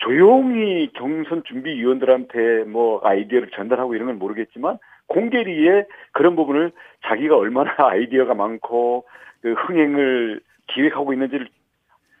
조용히 0.00 0.90
경선 0.94 1.44
준비위원들한테 1.44 2.64
뭐 2.64 3.00
아이디어를 3.04 3.50
전달하고 3.54 3.94
이런 3.94 4.06
건 4.06 4.18
모르겠지만 4.18 4.78
공개리에 5.06 5.86
그런 6.12 6.36
부분을 6.36 6.72
자기가 7.06 7.36
얼마나 7.36 7.74
아이디어가 7.78 8.34
많고 8.34 9.04
그 9.42 9.52
흥행을 9.52 10.40
기획하고 10.68 11.12
있는지를 11.12 11.48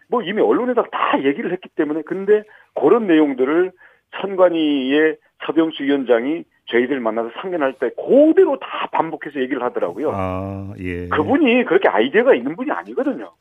뭐 0.08 0.22
이미 0.22 0.42
언론에다 0.42 0.82
다 0.90 1.22
얘기를 1.24 1.52
했기 1.52 1.68
때문에 1.70 2.02
근데 2.02 2.42
그런 2.74 3.06
내용들을 3.06 3.72
선관위의 4.20 5.16
서병수 5.46 5.84
위원장이 5.84 6.44
저희들 6.66 7.00
만나서 7.00 7.30
상견할 7.40 7.74
때 7.74 7.90
그대로 7.90 8.58
다 8.58 8.88
반복해서 8.92 9.40
얘기를 9.40 9.62
하더라고요. 9.62 10.10
아, 10.12 10.72
예. 10.78 11.08
그분이 11.08 11.64
그렇게 11.64 11.88
아이디어가 11.88 12.34
있는 12.34 12.56
분이 12.56 12.70
아니거든요. 12.70 13.32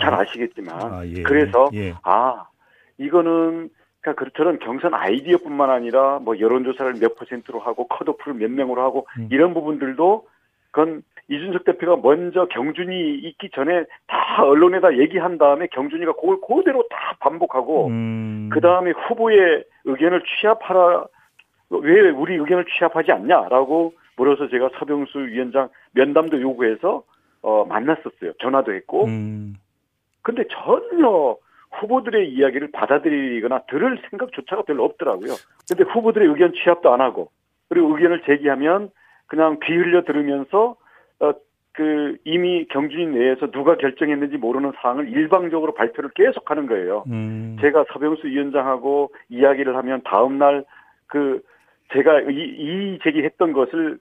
잘 0.00 0.14
아, 0.14 0.20
아시겠지만. 0.20 0.92
아, 0.92 1.06
예. 1.06 1.22
그래서 1.22 1.68
예. 1.74 1.94
아 2.02 2.46
이거는 3.00 3.70
그러니까 4.00 4.26
저런 4.36 4.58
경선 4.58 4.94
아이디어뿐만 4.94 5.70
아니라 5.70 6.20
뭐 6.20 6.38
여론조사를 6.38 6.94
몇 7.00 7.16
퍼센트로 7.16 7.58
하고 7.58 7.86
컷오프를 7.88 8.34
몇 8.34 8.50
명으로 8.50 8.82
하고 8.82 9.06
음. 9.18 9.28
이런 9.30 9.52
부분들도 9.54 10.26
그건 10.70 11.02
이준석 11.28 11.64
대표가 11.64 11.96
먼저 12.02 12.46
경준이 12.46 13.18
있기 13.18 13.50
전에 13.50 13.84
다 14.06 14.44
언론에다 14.44 14.98
얘기한 14.98 15.38
다음에 15.38 15.66
경준이가 15.68 16.12
그걸 16.14 16.38
그대로 16.40 16.84
다 16.88 17.16
반복하고 17.20 17.88
음. 17.88 18.50
그 18.52 18.60
다음에 18.60 18.90
후보의 18.90 19.64
의견을 19.84 20.22
취합하라 20.40 21.06
왜 21.70 22.10
우리 22.10 22.34
의견을 22.34 22.64
취합하지 22.66 23.12
않냐라고 23.12 23.94
물어서 24.16 24.48
제가 24.48 24.70
서병수 24.78 25.18
위원장 25.26 25.68
면담도 25.92 26.40
요구해서 26.40 27.04
어 27.42 27.64
만났었어요 27.64 28.32
전화도 28.40 28.74
했고 28.74 29.04
음. 29.04 29.54
근데 30.22 30.44
전혀 30.50 31.36
후보들의 31.72 32.32
이야기를 32.32 32.70
받아들이거나 32.72 33.62
들을 33.68 34.00
생각조차가 34.10 34.62
별로 34.62 34.84
없더라고요. 34.84 35.34
근데 35.68 35.84
후보들의 35.84 36.28
의견 36.28 36.52
취합도 36.52 36.92
안 36.92 37.00
하고 37.00 37.30
그리고 37.68 37.96
의견을 37.96 38.22
제기하면 38.26 38.90
그냥 39.26 39.58
귀 39.64 39.72
흘려 39.74 40.02
들으면서 40.04 40.76
어, 41.20 41.32
그 41.72 42.16
이미 42.24 42.66
경준이 42.66 43.06
내에서 43.06 43.50
누가 43.52 43.76
결정했는지 43.76 44.36
모르는 44.36 44.72
사항을 44.82 45.08
일방적으로 45.08 45.74
발표를 45.74 46.10
계속하는 46.14 46.66
거예요. 46.66 47.04
음. 47.06 47.56
제가 47.60 47.84
서병수 47.92 48.26
위원장하고 48.26 49.12
이야기를 49.28 49.76
하면 49.76 50.02
다음 50.04 50.38
날 50.38 50.64
그 51.10 51.42
제가 51.92 52.20
이, 52.22 52.34
이 52.34 52.98
제기했던 53.02 53.52
것을 53.52 53.98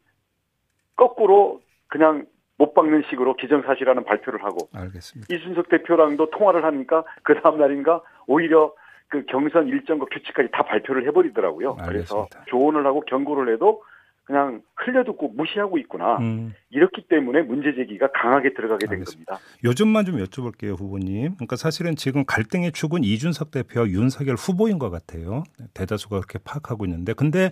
거꾸로 0.96 1.62
그냥 1.88 2.26
못 2.60 2.74
박는 2.74 3.04
식으로 3.10 3.36
기정사실하는 3.38 4.04
발표를 4.04 4.44
하고 4.44 4.70
알겠습니다. 4.76 5.34
이순석 5.34 5.70
대표랑도 5.70 6.30
통화를 6.30 6.64
하니까 6.66 7.06
그 7.24 7.34
다음 7.42 7.58
날인가 7.58 8.02
오히려 8.28 8.74
그 9.08 9.26
경선 9.26 9.70
일정과 9.70 10.06
규칙까지 10.12 10.50
다 10.52 10.64
발표를 10.64 11.08
해버리더라고요. 11.08 11.78
알겠습니다. 11.80 11.88
그래서 11.88 12.28
조언을 12.48 12.86
하고 12.86 13.02
경고를 13.02 13.52
해도 13.54 13.82
그냥 14.26 14.62
흘려듣고 14.76 15.30
무시하고 15.30 15.80
있구나. 15.80 16.18
음. 16.20 16.54
이렇기 16.70 17.08
때문에 17.10 17.42
문제 17.42 17.74
제기가 17.74 18.12
강하게 18.12 18.54
들어가게 18.54 18.86
된 18.86 19.00
알겠습니다. 19.00 19.34
겁니다. 19.34 19.60
요즘만 19.64 20.06
좀 20.06 20.18
여쭤볼게요, 20.18 20.80
후보님. 20.80 21.34
그러니까 21.36 21.56
사실은 21.56 21.96
지금 21.96 22.24
갈등의 22.26 22.74
축은 22.74 23.04
이준석 23.04 23.50
대표와 23.50 23.88
윤석열 23.88 24.36
후보인 24.36 24.78
것 24.78 24.92
같아요. 24.92 25.44
대다수가 25.74 26.18
그렇게 26.18 26.38
파악하고 26.44 26.86
있는데, 26.86 27.14
근데 27.14 27.50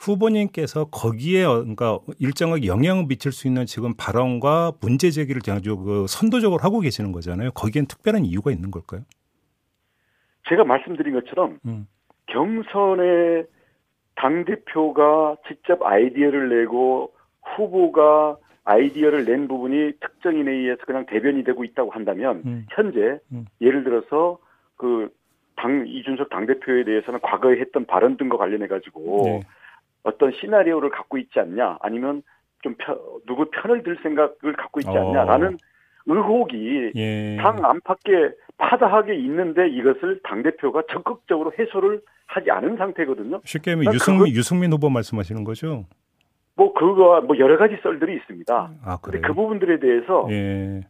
후보님께서 0.00 0.86
거기에 0.86 1.44
어, 1.44 1.60
그러니까 1.60 1.98
일정하게 2.18 2.66
영향을 2.66 3.06
미칠 3.06 3.32
수 3.32 3.46
있는 3.46 3.66
지금 3.66 3.94
발언과 3.96 4.72
문제 4.80 5.10
제기를 5.10 5.42
아주 5.50 5.76
그 5.76 6.06
선도적으로 6.08 6.62
하고 6.62 6.80
계시는 6.80 7.12
거잖아요. 7.12 7.50
거기엔 7.52 7.86
특별한 7.86 8.24
이유가 8.24 8.50
있는 8.50 8.70
걸까요? 8.70 9.02
제가 10.48 10.64
말씀드린 10.64 11.14
것처럼 11.14 11.58
음. 11.66 11.86
경선에 12.26 13.44
당 14.16 14.44
대표가 14.44 15.36
직접 15.46 15.82
아이디어를 15.82 16.48
내고 16.48 17.12
후보가 17.56 18.36
아이디어를 18.64 19.24
낸 19.24 19.48
부분이 19.48 19.92
특정인에 20.00 20.50
의해서 20.50 20.84
그냥 20.86 21.06
대변이 21.06 21.44
되고 21.44 21.64
있다고 21.64 21.90
한다면 21.90 22.42
음. 22.46 22.66
현재 22.70 23.18
음. 23.32 23.46
예를 23.60 23.84
들어서 23.84 24.38
그 24.76 25.10
당 25.60 25.84
이준석 25.86 26.30
당 26.30 26.46
대표에 26.46 26.84
대해서는 26.84 27.20
과거에 27.22 27.60
했던 27.60 27.84
발언 27.84 28.16
등과 28.16 28.38
관련해 28.38 28.66
가지고 28.66 29.22
네. 29.24 29.40
어떤 30.02 30.32
시나리오를 30.32 30.90
갖고 30.90 31.18
있지 31.18 31.38
않냐 31.40 31.78
아니면 31.80 32.22
좀 32.62 32.74
편, 32.78 32.98
누구 33.26 33.46
편을 33.50 33.82
들 33.82 33.98
생각을 34.02 34.54
갖고 34.56 34.80
있지 34.80 34.90
않냐라는 34.90 35.54
어. 35.54 35.56
의혹이 36.06 36.92
예. 36.94 37.36
당 37.40 37.64
안팎에 37.64 38.34
파다하게 38.58 39.14
있는데 39.16 39.68
이것을 39.68 40.20
당 40.22 40.42
대표가 40.42 40.82
적극적으로 40.90 41.52
해소를 41.58 42.00
하지 42.26 42.50
않은 42.50 42.76
상태거든요. 42.76 43.40
쉽게 43.44 43.72
하면 43.72 43.84
그러니까 43.84 43.94
유승민, 43.94 44.34
유승민 44.34 44.72
후보 44.72 44.90
말씀하시는 44.90 45.44
거죠? 45.44 45.86
뭐 46.56 46.72
그거 46.74 47.20
뭐 47.22 47.38
여러 47.38 47.56
가지 47.56 47.76
썰들이 47.82 48.16
있습니다. 48.16 48.70
아, 48.84 48.98
그런데 49.02 49.26
그 49.26 49.34
부분들에 49.34 49.78
대해서 49.78 50.26
예. 50.30 50.80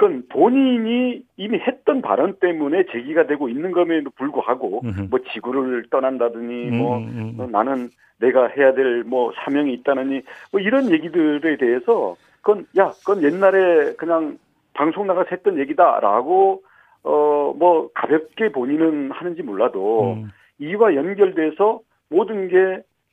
그건 0.00 0.22
본인이 0.30 1.22
이미 1.36 1.58
했던 1.58 2.00
발언 2.00 2.32
때문에 2.40 2.84
제기가 2.90 3.26
되고 3.26 3.50
있는 3.50 3.70
것에도 3.70 4.08
불구하고 4.16 4.80
음흠. 4.82 5.08
뭐 5.10 5.18
지구를 5.30 5.84
떠난다더니 5.90 6.70
뭐 6.70 6.96
음, 6.96 7.04
음, 7.14 7.32
뭐 7.36 7.46
나는 7.46 7.90
내가 8.18 8.46
해야 8.46 8.72
될 8.72 9.04
뭐 9.04 9.30
사명이 9.44 9.74
있다느니 9.74 10.22
뭐 10.52 10.60
이런 10.62 10.90
얘기들에 10.90 11.58
대해서 11.58 12.16
그건 12.40 12.66
야 12.78 12.92
그건 13.04 13.22
옛날에 13.22 13.92
그냥 13.98 14.38
방송 14.72 15.06
나가서 15.06 15.28
했던 15.32 15.58
얘기다라고 15.58 16.62
어 17.02 17.52
뭐 17.58 17.90
가볍게 17.92 18.50
본인은 18.52 19.10
하는지 19.10 19.42
몰라도 19.42 20.14
음. 20.14 20.30
이와 20.60 20.94
연결돼서 20.94 21.80
모든 22.08 22.48
게 22.48 22.56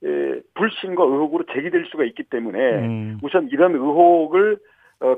에, 0.05 0.41
불신과 0.53 1.03
의혹으로 1.03 1.43
제기될 1.51 1.85
수가 1.91 2.05
있기 2.05 2.23
때문에 2.23 2.59
음. 2.59 3.19
우선 3.23 3.49
이런 3.51 3.73
의혹을 3.73 4.53
어, 4.53 4.57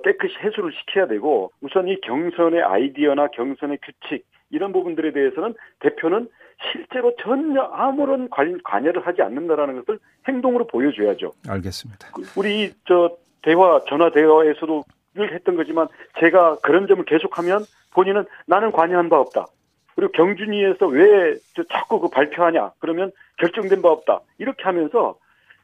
깨끗이 0.04 0.36
해소를 0.44 0.72
시켜야 0.74 1.08
되고 1.08 1.52
우선 1.62 1.88
이 1.88 2.00
경선의 2.02 2.62
아이디어나 2.62 3.28
경선의 3.28 3.80
규칙 3.84 4.26
이런 4.50 4.72
부분들에 4.72 5.12
대해서는 5.12 5.54
대표는 5.80 6.28
실제로 6.72 7.16
전혀 7.22 7.62
아무런 7.62 8.30
관, 8.30 8.60
관여를 8.64 9.06
하지 9.06 9.22
않는다라는 9.22 9.84
것을 9.84 10.00
행동으로 10.28 10.68
보여줘야죠. 10.68 11.32
알겠습니다. 11.48 12.10
우리 12.38 12.74
저 12.86 13.16
대화 13.42 13.80
전화 13.88 14.12
대화에서도 14.12 14.84
늘 15.16 15.34
했던 15.34 15.56
거지만 15.56 15.88
제가 16.20 16.58
그런 16.62 16.88
점을 16.88 17.04
계속하면 17.06 17.64
본인은 17.94 18.26
나는 18.46 18.72
관여한 18.72 19.10
바 19.10 19.20
없다. 19.20 19.48
그리고 19.96 20.12
경준위에서 20.12 20.88
왜 20.88 21.36
자꾸 21.70 22.00
그 22.00 22.10
발표하냐? 22.10 22.72
그러면 22.80 23.12
결정된 23.38 23.82
바 23.82 23.90
없다. 23.90 24.22
이렇게 24.38 24.64
하면서 24.64 25.18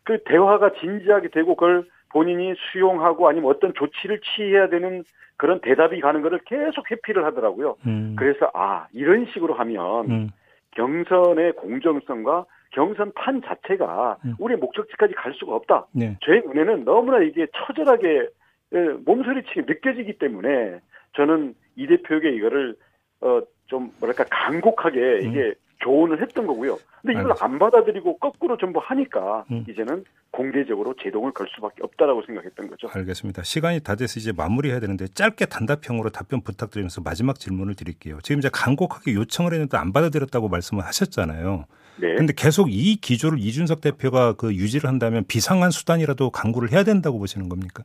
그 0.03 0.23
대화가 0.23 0.73
진지하게 0.79 1.29
되고 1.29 1.55
그걸 1.55 1.85
본인이 2.15 2.53
수용하고 2.71 3.27
아니면 3.27 3.49
어떤 3.49 3.73
조치를 3.73 4.21
취해야 4.21 4.69
되는 4.69 5.03
그런 5.35 5.59
대답이 5.59 5.99
가는 5.99 6.21
것을 6.21 6.39
계속 6.45 6.89
회피를 6.89 7.25
하더라고요. 7.25 7.75
음. 7.85 8.15
그래서 8.17 8.49
아 8.53 8.87
이런 8.93 9.25
식으로 9.33 9.53
하면 9.55 10.09
음. 10.09 10.29
경선의 10.71 11.53
공정성과 11.57 12.45
경선 12.71 13.11
판 13.15 13.41
자체가 13.41 14.15
음. 14.23 14.35
우리의 14.39 14.59
목적지까지 14.59 15.13
갈 15.13 15.33
수가 15.33 15.55
없다. 15.55 15.87
네. 15.91 16.17
제 16.25 16.41
눈에는 16.45 16.85
너무나 16.85 17.19
이게 17.19 17.47
처절하게 17.53 18.29
예, 18.73 18.79
몸소리치게 19.05 19.63
느껴지기 19.67 20.17
때문에 20.17 20.79
저는 21.17 21.53
이 21.75 21.85
대표에게 21.85 22.29
이거를 22.31 22.77
어 23.19 23.41
좀 23.67 23.91
뭐랄까 23.99 24.25
간곡하게 24.29 25.19
이게 25.23 25.39
음. 25.39 25.53
조언을 25.85 26.19
했던 26.21 26.47
거고요. 26.47 26.79
근데 27.01 27.19
이걸. 27.19 27.35
안 27.39 27.59
받아들이고 27.59 28.17
거꾸로 28.17 28.57
전부 28.57 28.79
하니까 28.81 29.45
음. 29.51 29.65
이제는 29.69 30.03
공개적으로 30.31 30.95
제동을 31.01 31.31
걸 31.31 31.47
수밖에 31.53 31.83
없다라고 31.83 32.23
생각했던 32.25 32.67
거죠. 32.69 32.89
알겠습니다. 32.91 33.43
시간이 33.43 33.81
다 33.81 33.95
돼서 33.95 34.19
이제 34.19 34.31
마무리해야 34.35 34.79
되는데 34.79 35.07
짧게 35.07 35.45
단답형으로 35.45 36.09
답변 36.09 36.41
부탁드리면서 36.41 37.01
마지막 37.01 37.39
질문을 37.39 37.75
드릴게요. 37.75 38.17
지금 38.23 38.39
이제 38.39 38.49
간곡하게 38.51 39.13
요청을 39.13 39.53
했는데 39.53 39.77
안 39.77 39.93
받아들였다고 39.93 40.49
말씀을 40.49 40.83
하셨잖아요. 40.85 41.65
네. 41.97 42.15
근데 42.15 42.33
계속 42.35 42.71
이 42.71 42.95
기조를 42.95 43.37
이준석 43.39 43.81
대표가 43.81 44.33
그 44.33 44.53
유지를 44.55 44.89
한다면 44.89 45.23
비상한 45.27 45.69
수단이라도 45.69 46.31
강구를 46.31 46.71
해야 46.71 46.83
된다고 46.83 47.19
보시는 47.19 47.47
겁니까? 47.47 47.83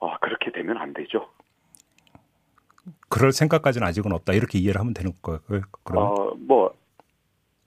아, 0.00 0.18
그렇게 0.20 0.52
되면 0.52 0.76
안 0.76 0.92
되죠. 0.92 1.26
그럴 3.16 3.32
생각까지는 3.32 3.86
아직은 3.86 4.12
없다 4.12 4.32
이렇게 4.34 4.58
이해를 4.58 4.80
하면 4.80 4.94
되는 4.94 5.12
거예요. 5.22 5.40
그럼 5.84 6.04
어, 6.04 6.34
뭐 6.38 6.72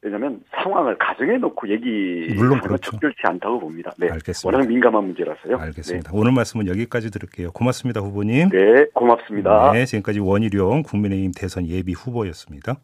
왜냐하면 0.01 0.41
상황을 0.55 0.97
가정해 0.97 1.37
놓고 1.37 1.69
얘기 1.69 2.33
물론 2.35 2.61
그렇죠. 2.61 2.91
적절치 2.91 3.17
않다고 3.23 3.59
봅니다. 3.59 3.91
네, 3.97 4.09
알겠습니다. 4.09 4.57
워낙 4.57 4.67
민감한 4.69 5.03
문제라서요. 5.05 5.57
알겠습니다. 5.57 6.11
네. 6.11 6.17
오늘 6.17 6.31
말씀은 6.31 6.67
여기까지 6.67 7.11
들을게요. 7.11 7.51
고맙습니다, 7.51 7.99
후보님. 7.99 8.49
네, 8.49 8.85
고맙습니다. 8.93 9.73
네, 9.73 9.85
지금까지 9.85 10.19
원희룡 10.19 10.83
국민의힘 10.83 11.31
대선 11.35 11.67
예비 11.67 11.93
후보였습니다. 11.93 12.77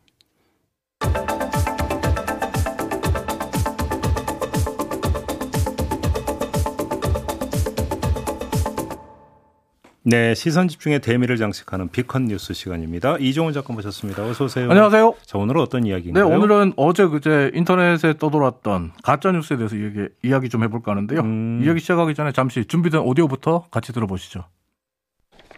네, 10.07 10.35
시선 10.35 10.67
집중의 10.67 10.99
대미를 10.99 11.35
장식하는 11.35 11.89
비컨 11.89 12.25
뉴스 12.25 12.53
시간입니다. 12.53 13.17
이종훈 13.19 13.53
작가 13.53 13.73
모셨습니다. 13.73 14.23
어서 14.23 14.43
오세요. 14.43 14.69
안녕하세요. 14.69 15.15
자, 15.25 15.39
오늘은 15.39 15.59
어떤 15.59 15.83
이야기인가요? 15.87 16.29
네, 16.29 16.35
오늘은 16.35 16.73
어제 16.75 17.07
그제 17.07 17.49
인터넷에 17.55 18.13
떠돌았던 18.19 18.91
가짜 19.01 19.31
뉴스에 19.31 19.57
대해서 19.57 19.75
이야기, 19.75 20.07
이야기 20.23 20.49
좀 20.49 20.63
해볼까 20.63 20.91
하는데요. 20.91 21.21
음... 21.21 21.61
이야기 21.65 21.79
시작하기 21.79 22.13
전에 22.13 22.33
잠시 22.33 22.65
준비된 22.65 23.01
오디오부터 23.01 23.65
같이 23.71 23.93
들어보시죠. 23.93 24.43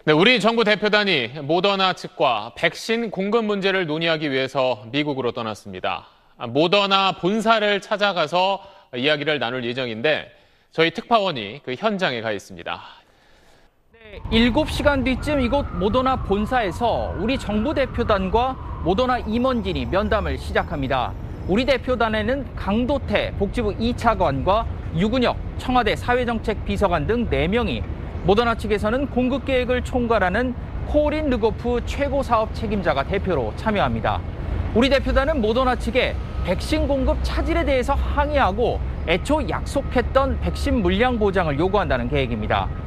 네, 0.06 0.14
우리 0.14 0.40
정부 0.40 0.64
대표단이 0.64 1.42
모더나 1.44 1.92
측과 1.92 2.54
백신 2.56 3.12
공급 3.12 3.44
문제를 3.44 3.86
논의하기 3.86 4.32
위해서 4.32 4.86
미국으로 4.94 5.34
떠났습니다. 5.34 6.08
모더나 6.48 7.18
본사를 7.18 7.82
찾아가서 7.82 8.62
이야기를 8.96 9.40
나눌 9.40 9.66
예정인데 9.66 10.32
저희 10.72 10.92
특파원이 10.92 11.64
그 11.66 11.76
현장에 11.78 12.22
가 12.22 12.32
있습니다. 12.32 12.82
7시간 14.32 15.04
뒤쯤 15.04 15.42
이곳 15.42 15.66
모더나 15.74 16.18
본사에서 16.18 17.16
우리 17.20 17.38
정부 17.38 17.74
대표단과 17.74 18.56
모더나 18.84 19.20
임원진이 19.20 19.88
면담을 19.88 20.38
시작합니다. 20.38 21.12
우리 21.48 21.66
대표단에는 21.66 22.56
강도태 22.56 23.34
복지부 23.38 23.76
2차관과 23.76 24.66
유근혁 24.96 25.38
청와대 25.58 25.96
사회정책 25.96 26.66
비서관 26.66 27.06
등 27.06 27.30
4명이 27.30 27.84
모더나 28.24 28.56
측에서는 28.56 29.08
공급 29.08 29.46
계획을 29.46 29.84
총괄하는 29.84 30.56
코린 30.88 31.30
르고프 31.30 31.82
최고 31.86 32.24
사업 32.24 32.54
책임자가 32.54 33.04
대표로 33.04 33.54
참여합니다. 33.58 34.22
우리 34.74 34.90
대표단은 34.90 35.42
모더나 35.42 35.76
측에 35.76 36.16
백신 36.46 36.88
공급 36.88 37.18
차질에 37.24 37.66
대해서 37.66 37.94
항의하고 37.94 38.80
애초 39.08 39.48
약속했던 39.50 40.40
백신 40.40 40.82
물량 40.82 41.20
보장을 41.20 41.58
요구한다는 41.60 42.10
계획입니다. 42.10 42.87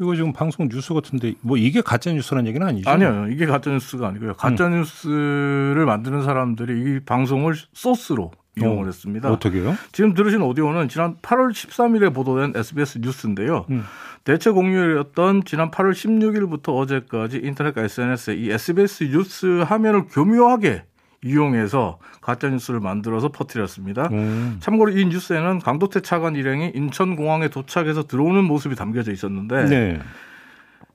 이거 0.00 0.14
지금 0.14 0.32
방송 0.32 0.68
뉴스 0.68 0.94
같은데 0.94 1.34
뭐 1.40 1.56
이게 1.56 1.80
가짜 1.80 2.12
뉴스라는 2.12 2.48
얘기는 2.48 2.66
아니죠? 2.66 2.88
아니요, 2.88 3.26
이게 3.30 3.46
가짜 3.46 3.70
뉴스가 3.70 4.08
아니고요. 4.08 4.34
가짜 4.34 4.66
음. 4.66 4.72
뉴스를 4.78 5.84
만드는 5.86 6.22
사람들이 6.22 6.96
이 6.96 7.00
방송을 7.00 7.54
소스로 7.72 8.32
이용을 8.58 8.84
어, 8.84 8.86
했습니다. 8.86 9.30
어떻게요? 9.30 9.74
지금 9.92 10.14
들으신 10.14 10.42
오디오는 10.42 10.88
지난 10.88 11.16
8월 11.16 11.52
13일에 11.52 12.12
보도된 12.12 12.52
SBS 12.54 12.98
뉴스인데요. 12.98 13.66
음. 13.70 13.84
대체 14.24 14.50
공휴일이었던 14.50 15.44
지난 15.44 15.70
8월 15.70 15.92
16일부터 15.92 16.76
어제까지 16.76 17.40
인터넷과 17.42 17.82
SNS에 17.82 18.34
이 18.36 18.50
SBS 18.50 19.04
뉴스 19.04 19.46
화면을 19.62 20.06
교묘하게 20.06 20.84
이용해서 21.24 21.98
가짜 22.20 22.48
뉴스를 22.48 22.80
만들어서 22.80 23.28
퍼뜨렸습니다. 23.28 24.08
음. 24.12 24.56
참고로 24.60 24.92
이 24.92 25.04
뉴스에는 25.06 25.60
강도태 25.60 26.00
차관 26.00 26.34
일행이 26.34 26.72
인천공항에 26.74 27.48
도착해서 27.48 28.04
들어오는 28.06 28.42
모습이 28.44 28.74
담겨져 28.74 29.12
있었는데 29.12 29.64
네. 29.66 30.00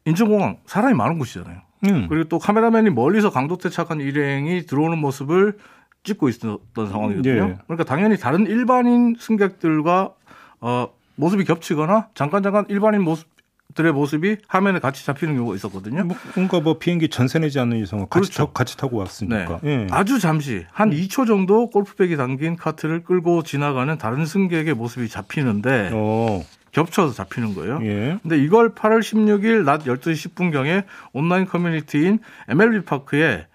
인천공항 0.05 0.57
사람이 0.65 0.95
많은 0.95 1.17
곳이잖아요. 1.17 1.61
음. 1.85 2.07
그리고 2.09 2.27
또 2.27 2.39
카메라맨이 2.39 2.89
멀리서 2.89 3.29
강도태 3.29 3.69
차관 3.69 4.01
일행이 4.01 4.65
들어오는 4.65 4.97
모습을 4.97 5.57
찍고 6.03 6.29
있었던 6.29 6.89
상황이거든요. 6.89 7.47
네. 7.47 7.57
그러니까 7.65 7.83
당연히 7.83 8.17
다른 8.17 8.47
일반인 8.47 9.15
승객들과 9.17 10.13
어, 10.59 10.89
모습이 11.15 11.45
겹치거나 11.45 12.09
잠깐 12.13 12.43
잠깐 12.43 12.65
일반인 12.69 13.01
모습 13.01 13.27
들의 13.75 13.91
모습이 13.91 14.37
화면에 14.47 14.79
같이 14.79 15.05
잡히는 15.05 15.35
경우가 15.35 15.55
있었거든요. 15.55 16.03
뭐, 16.05 16.17
뭔가 16.35 16.59
뭐 16.59 16.79
비행기 16.79 17.09
전세 17.09 17.37
내지 17.39 17.59
않는 17.59 17.77
이상 17.77 17.99
같이, 18.09 18.31
그렇죠. 18.31 18.51
같이 18.51 18.77
타고 18.77 18.97
왔으니까. 18.97 19.59
네. 19.61 19.69
예. 19.69 19.87
아주 19.91 20.19
잠시 20.19 20.65
한 20.71 20.91
음. 20.91 20.97
2초 20.97 21.27
정도 21.27 21.69
골프백이 21.69 22.17
담긴 22.17 22.55
카트를 22.55 23.03
끌고 23.03 23.43
지나가는 23.43 23.95
다른 23.97 24.25
승객의 24.25 24.73
모습이 24.73 25.09
잡히는데 25.09 25.91
어. 25.93 26.43
겹쳐서 26.71 27.13
잡히는 27.13 27.55
거예요. 27.55 27.79
예. 27.83 28.19
근데 28.21 28.37
이걸 28.37 28.73
8월 28.73 28.99
16일 28.99 29.63
낮 29.63 29.83
12시 29.83 30.33
10분경에 30.33 30.83
온라인 31.13 31.45
커뮤니티인 31.45 32.19
MLB 32.49 32.85
파크에 32.85 33.47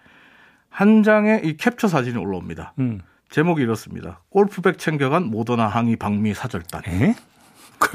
한 0.68 1.02
장의 1.02 1.42
이 1.44 1.56
캡처 1.56 1.88
사진이 1.88 2.16
올라옵니다. 2.18 2.74
음. 2.78 3.00
제목이 3.30 3.62
이렇습니다. 3.62 4.20
골프백 4.28 4.78
챙겨간 4.78 5.24
모더나 5.24 5.66
항의 5.66 5.96
방미 5.96 6.34
사절단. 6.34 6.82
에? 6.86 7.14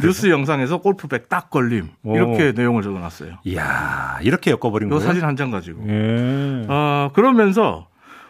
뉴스 0.02 0.30
영상에서 0.30 0.78
골프백 0.80 1.30
딱 1.30 1.50
걸림 1.50 1.90
이렇게 2.06 2.50
오. 2.50 2.52
내용을 2.52 2.82
적어놨어요. 2.84 3.38
이야 3.44 4.20
이렇게 4.22 4.52
엮어버린 4.52 4.90
거예요? 4.90 5.00
사진 5.02 5.24
한 5.24 5.36
장 5.36 5.52
가지고. 5.52 5.84
예. 5.88 6.66
어, 6.68 7.12
그러면서 7.14 7.88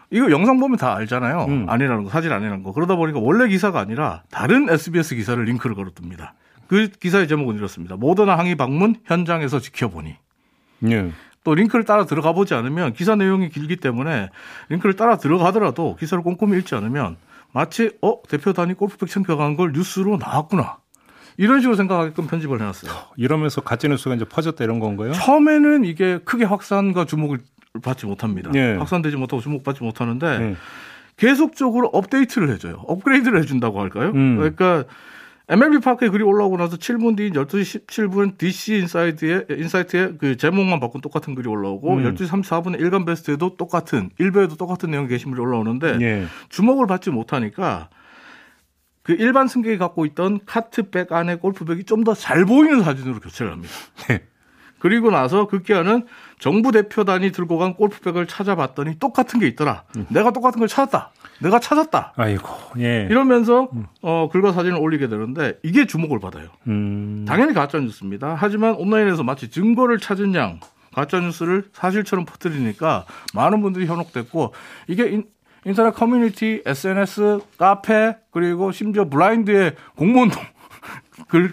이거 0.10 0.30
영상 0.32 0.60
보면 0.60 0.78
다 0.78 0.96
알잖아요. 0.96 1.46
음. 1.50 1.66
아니라는 1.70 2.04
거, 2.06 2.10
사진 2.10 2.32
아니라는 2.32 2.64
거. 2.64 2.74
그러다 2.74 2.96
보니까 2.96 3.20
원래 3.20 3.48
기사가 3.48 3.80
아니라 3.80 4.24
다른 4.32 4.70
SBS 4.70 5.16
기사를 5.16 5.42
링크를 5.44 5.76
걸어둡니다. 5.76 6.34
그 6.68 6.88
기사의 6.90 7.28
제목은 7.28 7.56
이렇습니다. 7.58 7.96
모더나 7.96 8.38
항의 8.38 8.56
방문 8.56 8.96
현장에서 9.06 9.60
지켜보니. 9.60 10.16
예. 10.90 11.12
또 11.44 11.56
링크를 11.56 11.86
따라 11.86 12.06
들어가 12.06 12.34
보지 12.34 12.54
않으면 12.56 12.92
기사 12.94 13.16
내용이 13.16 13.48
길기 13.50 13.78
때문에 13.78 14.30
링크를 14.70 14.96
따라 14.96 15.18
들어가더라도 15.18 15.96
기사를 15.98 16.22
꼼꼼히 16.24 16.58
읽지 16.58 16.76
않으면 16.76 17.16
마치 17.54 17.92
어 18.02 18.22
대표단이 18.28 18.74
골프백 18.74 19.08
챙겨간 19.10 19.56
걸 19.56 19.72
뉴스로 19.72 20.18
나왔구나. 20.18 20.78
이런 21.38 21.62
식으로 21.62 21.76
생각하게끔 21.76 22.28
편집을 22.28 22.60
해놨어요. 22.60 22.92
이러면서 23.16 23.62
가짜뉴스가 23.62 24.16
이제 24.16 24.26
퍼졌다 24.26 24.64
이런 24.64 24.80
건가요? 24.80 25.14
처음에는 25.14 25.86
이게 25.86 26.20
크게 26.26 26.46
확산과 26.46 27.06
주목을 27.06 27.40
받지 27.84 28.06
못합니다. 28.06 28.52
네. 28.52 28.76
확산되지 28.76 29.18
못하고 29.18 29.42
주목받지 29.42 29.84
못하는데 29.84 30.40
네. 30.40 30.56
계속적으로 31.16 31.88
업데이트를 31.90 32.50
해줘요. 32.50 32.84
업그레이드를 32.88 33.40
해준다고 33.40 33.82
할까요? 33.82 34.12
음. 34.16 34.38
그러니까 34.38 34.86
MLB 35.50 35.80
파크에 35.80 36.10
글이 36.10 36.24
올라오고 36.24 36.58
나서 36.58 36.76
7분 36.76 37.16
뒤인 37.16 37.34
12시 37.34 37.88
17분 37.88 38.38
DC 38.38 38.76
인사이드에, 38.80 39.46
인사이드에 39.50 40.14
그 40.18 40.36
제목만 40.36 40.80
바꾼 40.80 41.00
똑같은 41.00 41.36
글이 41.36 41.48
올라오고 41.48 41.96
음. 41.96 42.04
12시 42.04 42.28
34분에 42.28 42.80
일간 42.80 43.06
베스트에도 43.06 43.56
똑같은, 43.56 44.10
일베에도 44.18 44.56
똑같은 44.58 44.92
내용 44.92 45.08
게시물이 45.08 45.40
올라오는데 45.40 46.00
예. 46.02 46.26
주목을 46.50 46.86
받지 46.86 47.12
못하니까 47.12 47.88
그 49.08 49.14
일반 49.14 49.48
승객이 49.48 49.78
갖고 49.78 50.06
있던 50.06 50.42
카트백 50.46 51.14
안에 51.14 51.38
골프백이 51.38 51.86
좀 51.86 52.04
더 52.04 52.14
잘 52.14 52.46
보이는 52.46 52.84
사진으로 52.84 53.20
교체를 53.22 53.52
합니다. 53.54 53.74
네. 54.10 54.22
그리고 54.80 55.10
나서 55.10 55.48
급기야는 55.48 56.06
정부 56.40 56.72
대표단이 56.72 57.32
들고 57.32 57.58
간 57.58 57.74
골프백을 57.74 58.28
찾아봤더니 58.28 59.00
똑같은 59.00 59.40
게 59.40 59.48
있더라. 59.48 59.86
음. 59.96 60.06
내가 60.10 60.30
똑같은 60.32 60.60
걸 60.60 60.68
찾았다. 60.68 61.12
내가 61.42 61.60
찾았다. 61.60 62.14
아이고, 62.16 62.48
예. 62.80 63.08
이러면서 63.10 63.70
음. 63.74 63.88
어 64.04 64.30
글과 64.32 64.52
사진을 64.52 64.78
올리게 64.78 65.08
되는데 65.08 65.58
이게 65.64 65.88
주목을 65.88 66.20
받아요. 66.20 66.50
음. 66.68 67.26
당연히 67.28 67.54
가짜 67.54 67.80
뉴스입니다. 67.80 68.36
하지만 68.38 68.76
온라인에서 68.76 69.24
마치 69.24 69.50
증거를 69.50 69.98
찾은 70.00 70.36
양 70.36 70.60
가짜 70.94 71.20
뉴스를 71.20 71.70
사실처럼 71.74 72.26
퍼뜨리니까 72.26 73.06
많은 73.34 73.62
분들이 73.62 73.86
현혹됐고 73.88 74.54
이게 74.88 75.24
인터넷 75.68 75.94
커뮤니티, 75.94 76.64
SNS, 76.66 77.40
카페 77.58 78.16
그리고 78.32 78.72
심지어 78.72 79.10
블라인드의 79.10 79.76
공무원 79.98 80.32
글 81.28 81.52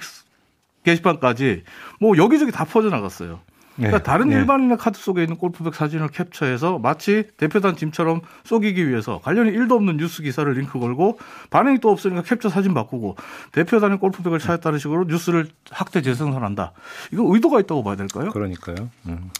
게시판까지 0.85 1.65
뭐 1.99 2.17
여기저기 2.17 2.53
다 2.53 2.65
퍼져나갔어요. 2.65 3.41
그러니까 3.75 3.99
네, 3.99 4.05
다른 4.05 4.29
네. 4.29 4.37
일반인의 4.37 4.79
카드 4.79 5.01
속에 5.01 5.23
있는 5.23 5.37
골프백 5.37 5.75
사진을 5.75 6.07
캡처해서 6.09 6.79
마치 6.79 7.25
대표단 7.37 7.75
짐처럼 7.75 8.21
속이기 8.45 8.89
위해서 8.89 9.19
관련이 9.25 9.51
1도 9.51 9.73
없는 9.73 9.97
뉴스 9.97 10.23
기사를 10.23 10.53
링크 10.53 10.79
걸고 10.79 11.19
반응이 11.51 11.81
또 11.81 11.91
없으니까 11.91 12.23
캡처 12.23 12.51
사진 12.51 12.73
바꾸고 12.73 13.17
대표단의 13.51 13.99
골프백을 13.99 14.39
찾았다는 14.39 14.79
식으로 14.79 15.07
뉴스를 15.09 15.49
학대 15.71 16.03
재생산한다. 16.03 16.73
이건 17.13 17.35
의도가 17.35 17.59
있다고 17.59 17.83
봐야 17.83 17.97
될까요? 17.97 18.31
그러니까요. 18.31 18.91
음. 19.07 19.31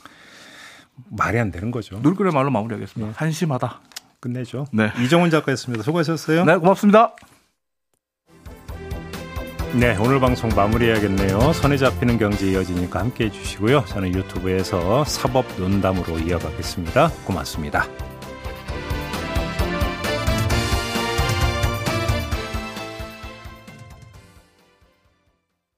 말이 1.11 1.39
안 1.39 1.53
되는 1.53 1.71
거죠. 1.71 1.99
놀그의 2.01 2.33
말로 2.33 2.51
마무리하겠습니다. 2.51 3.13
네. 3.13 3.17
한심하다. 3.17 3.81
끝내죠. 4.25 4.67
네. 4.73 4.91
이정훈 5.03 5.31
작가였습니다. 5.31 5.85
수고하셨어요. 5.85 6.45
네, 6.47 6.57
고맙습니다. 6.57 7.15
네, 9.75 9.97
오늘 10.01 10.19
방송 10.21 10.51
마무리해야겠네요. 10.55 11.53
선에 11.53 11.77
잡히는 11.77 12.19
경제 12.19 12.51
이어지니까 12.51 13.01
함께 13.01 13.25
해주시고요. 13.27 13.85
저는 13.87 14.15
유튜브에서 14.15 15.05
사법 15.05 15.45
논담으로 15.59 16.19
이어가겠습니다. 16.21 17.11
고맙습니다. 17.27 17.87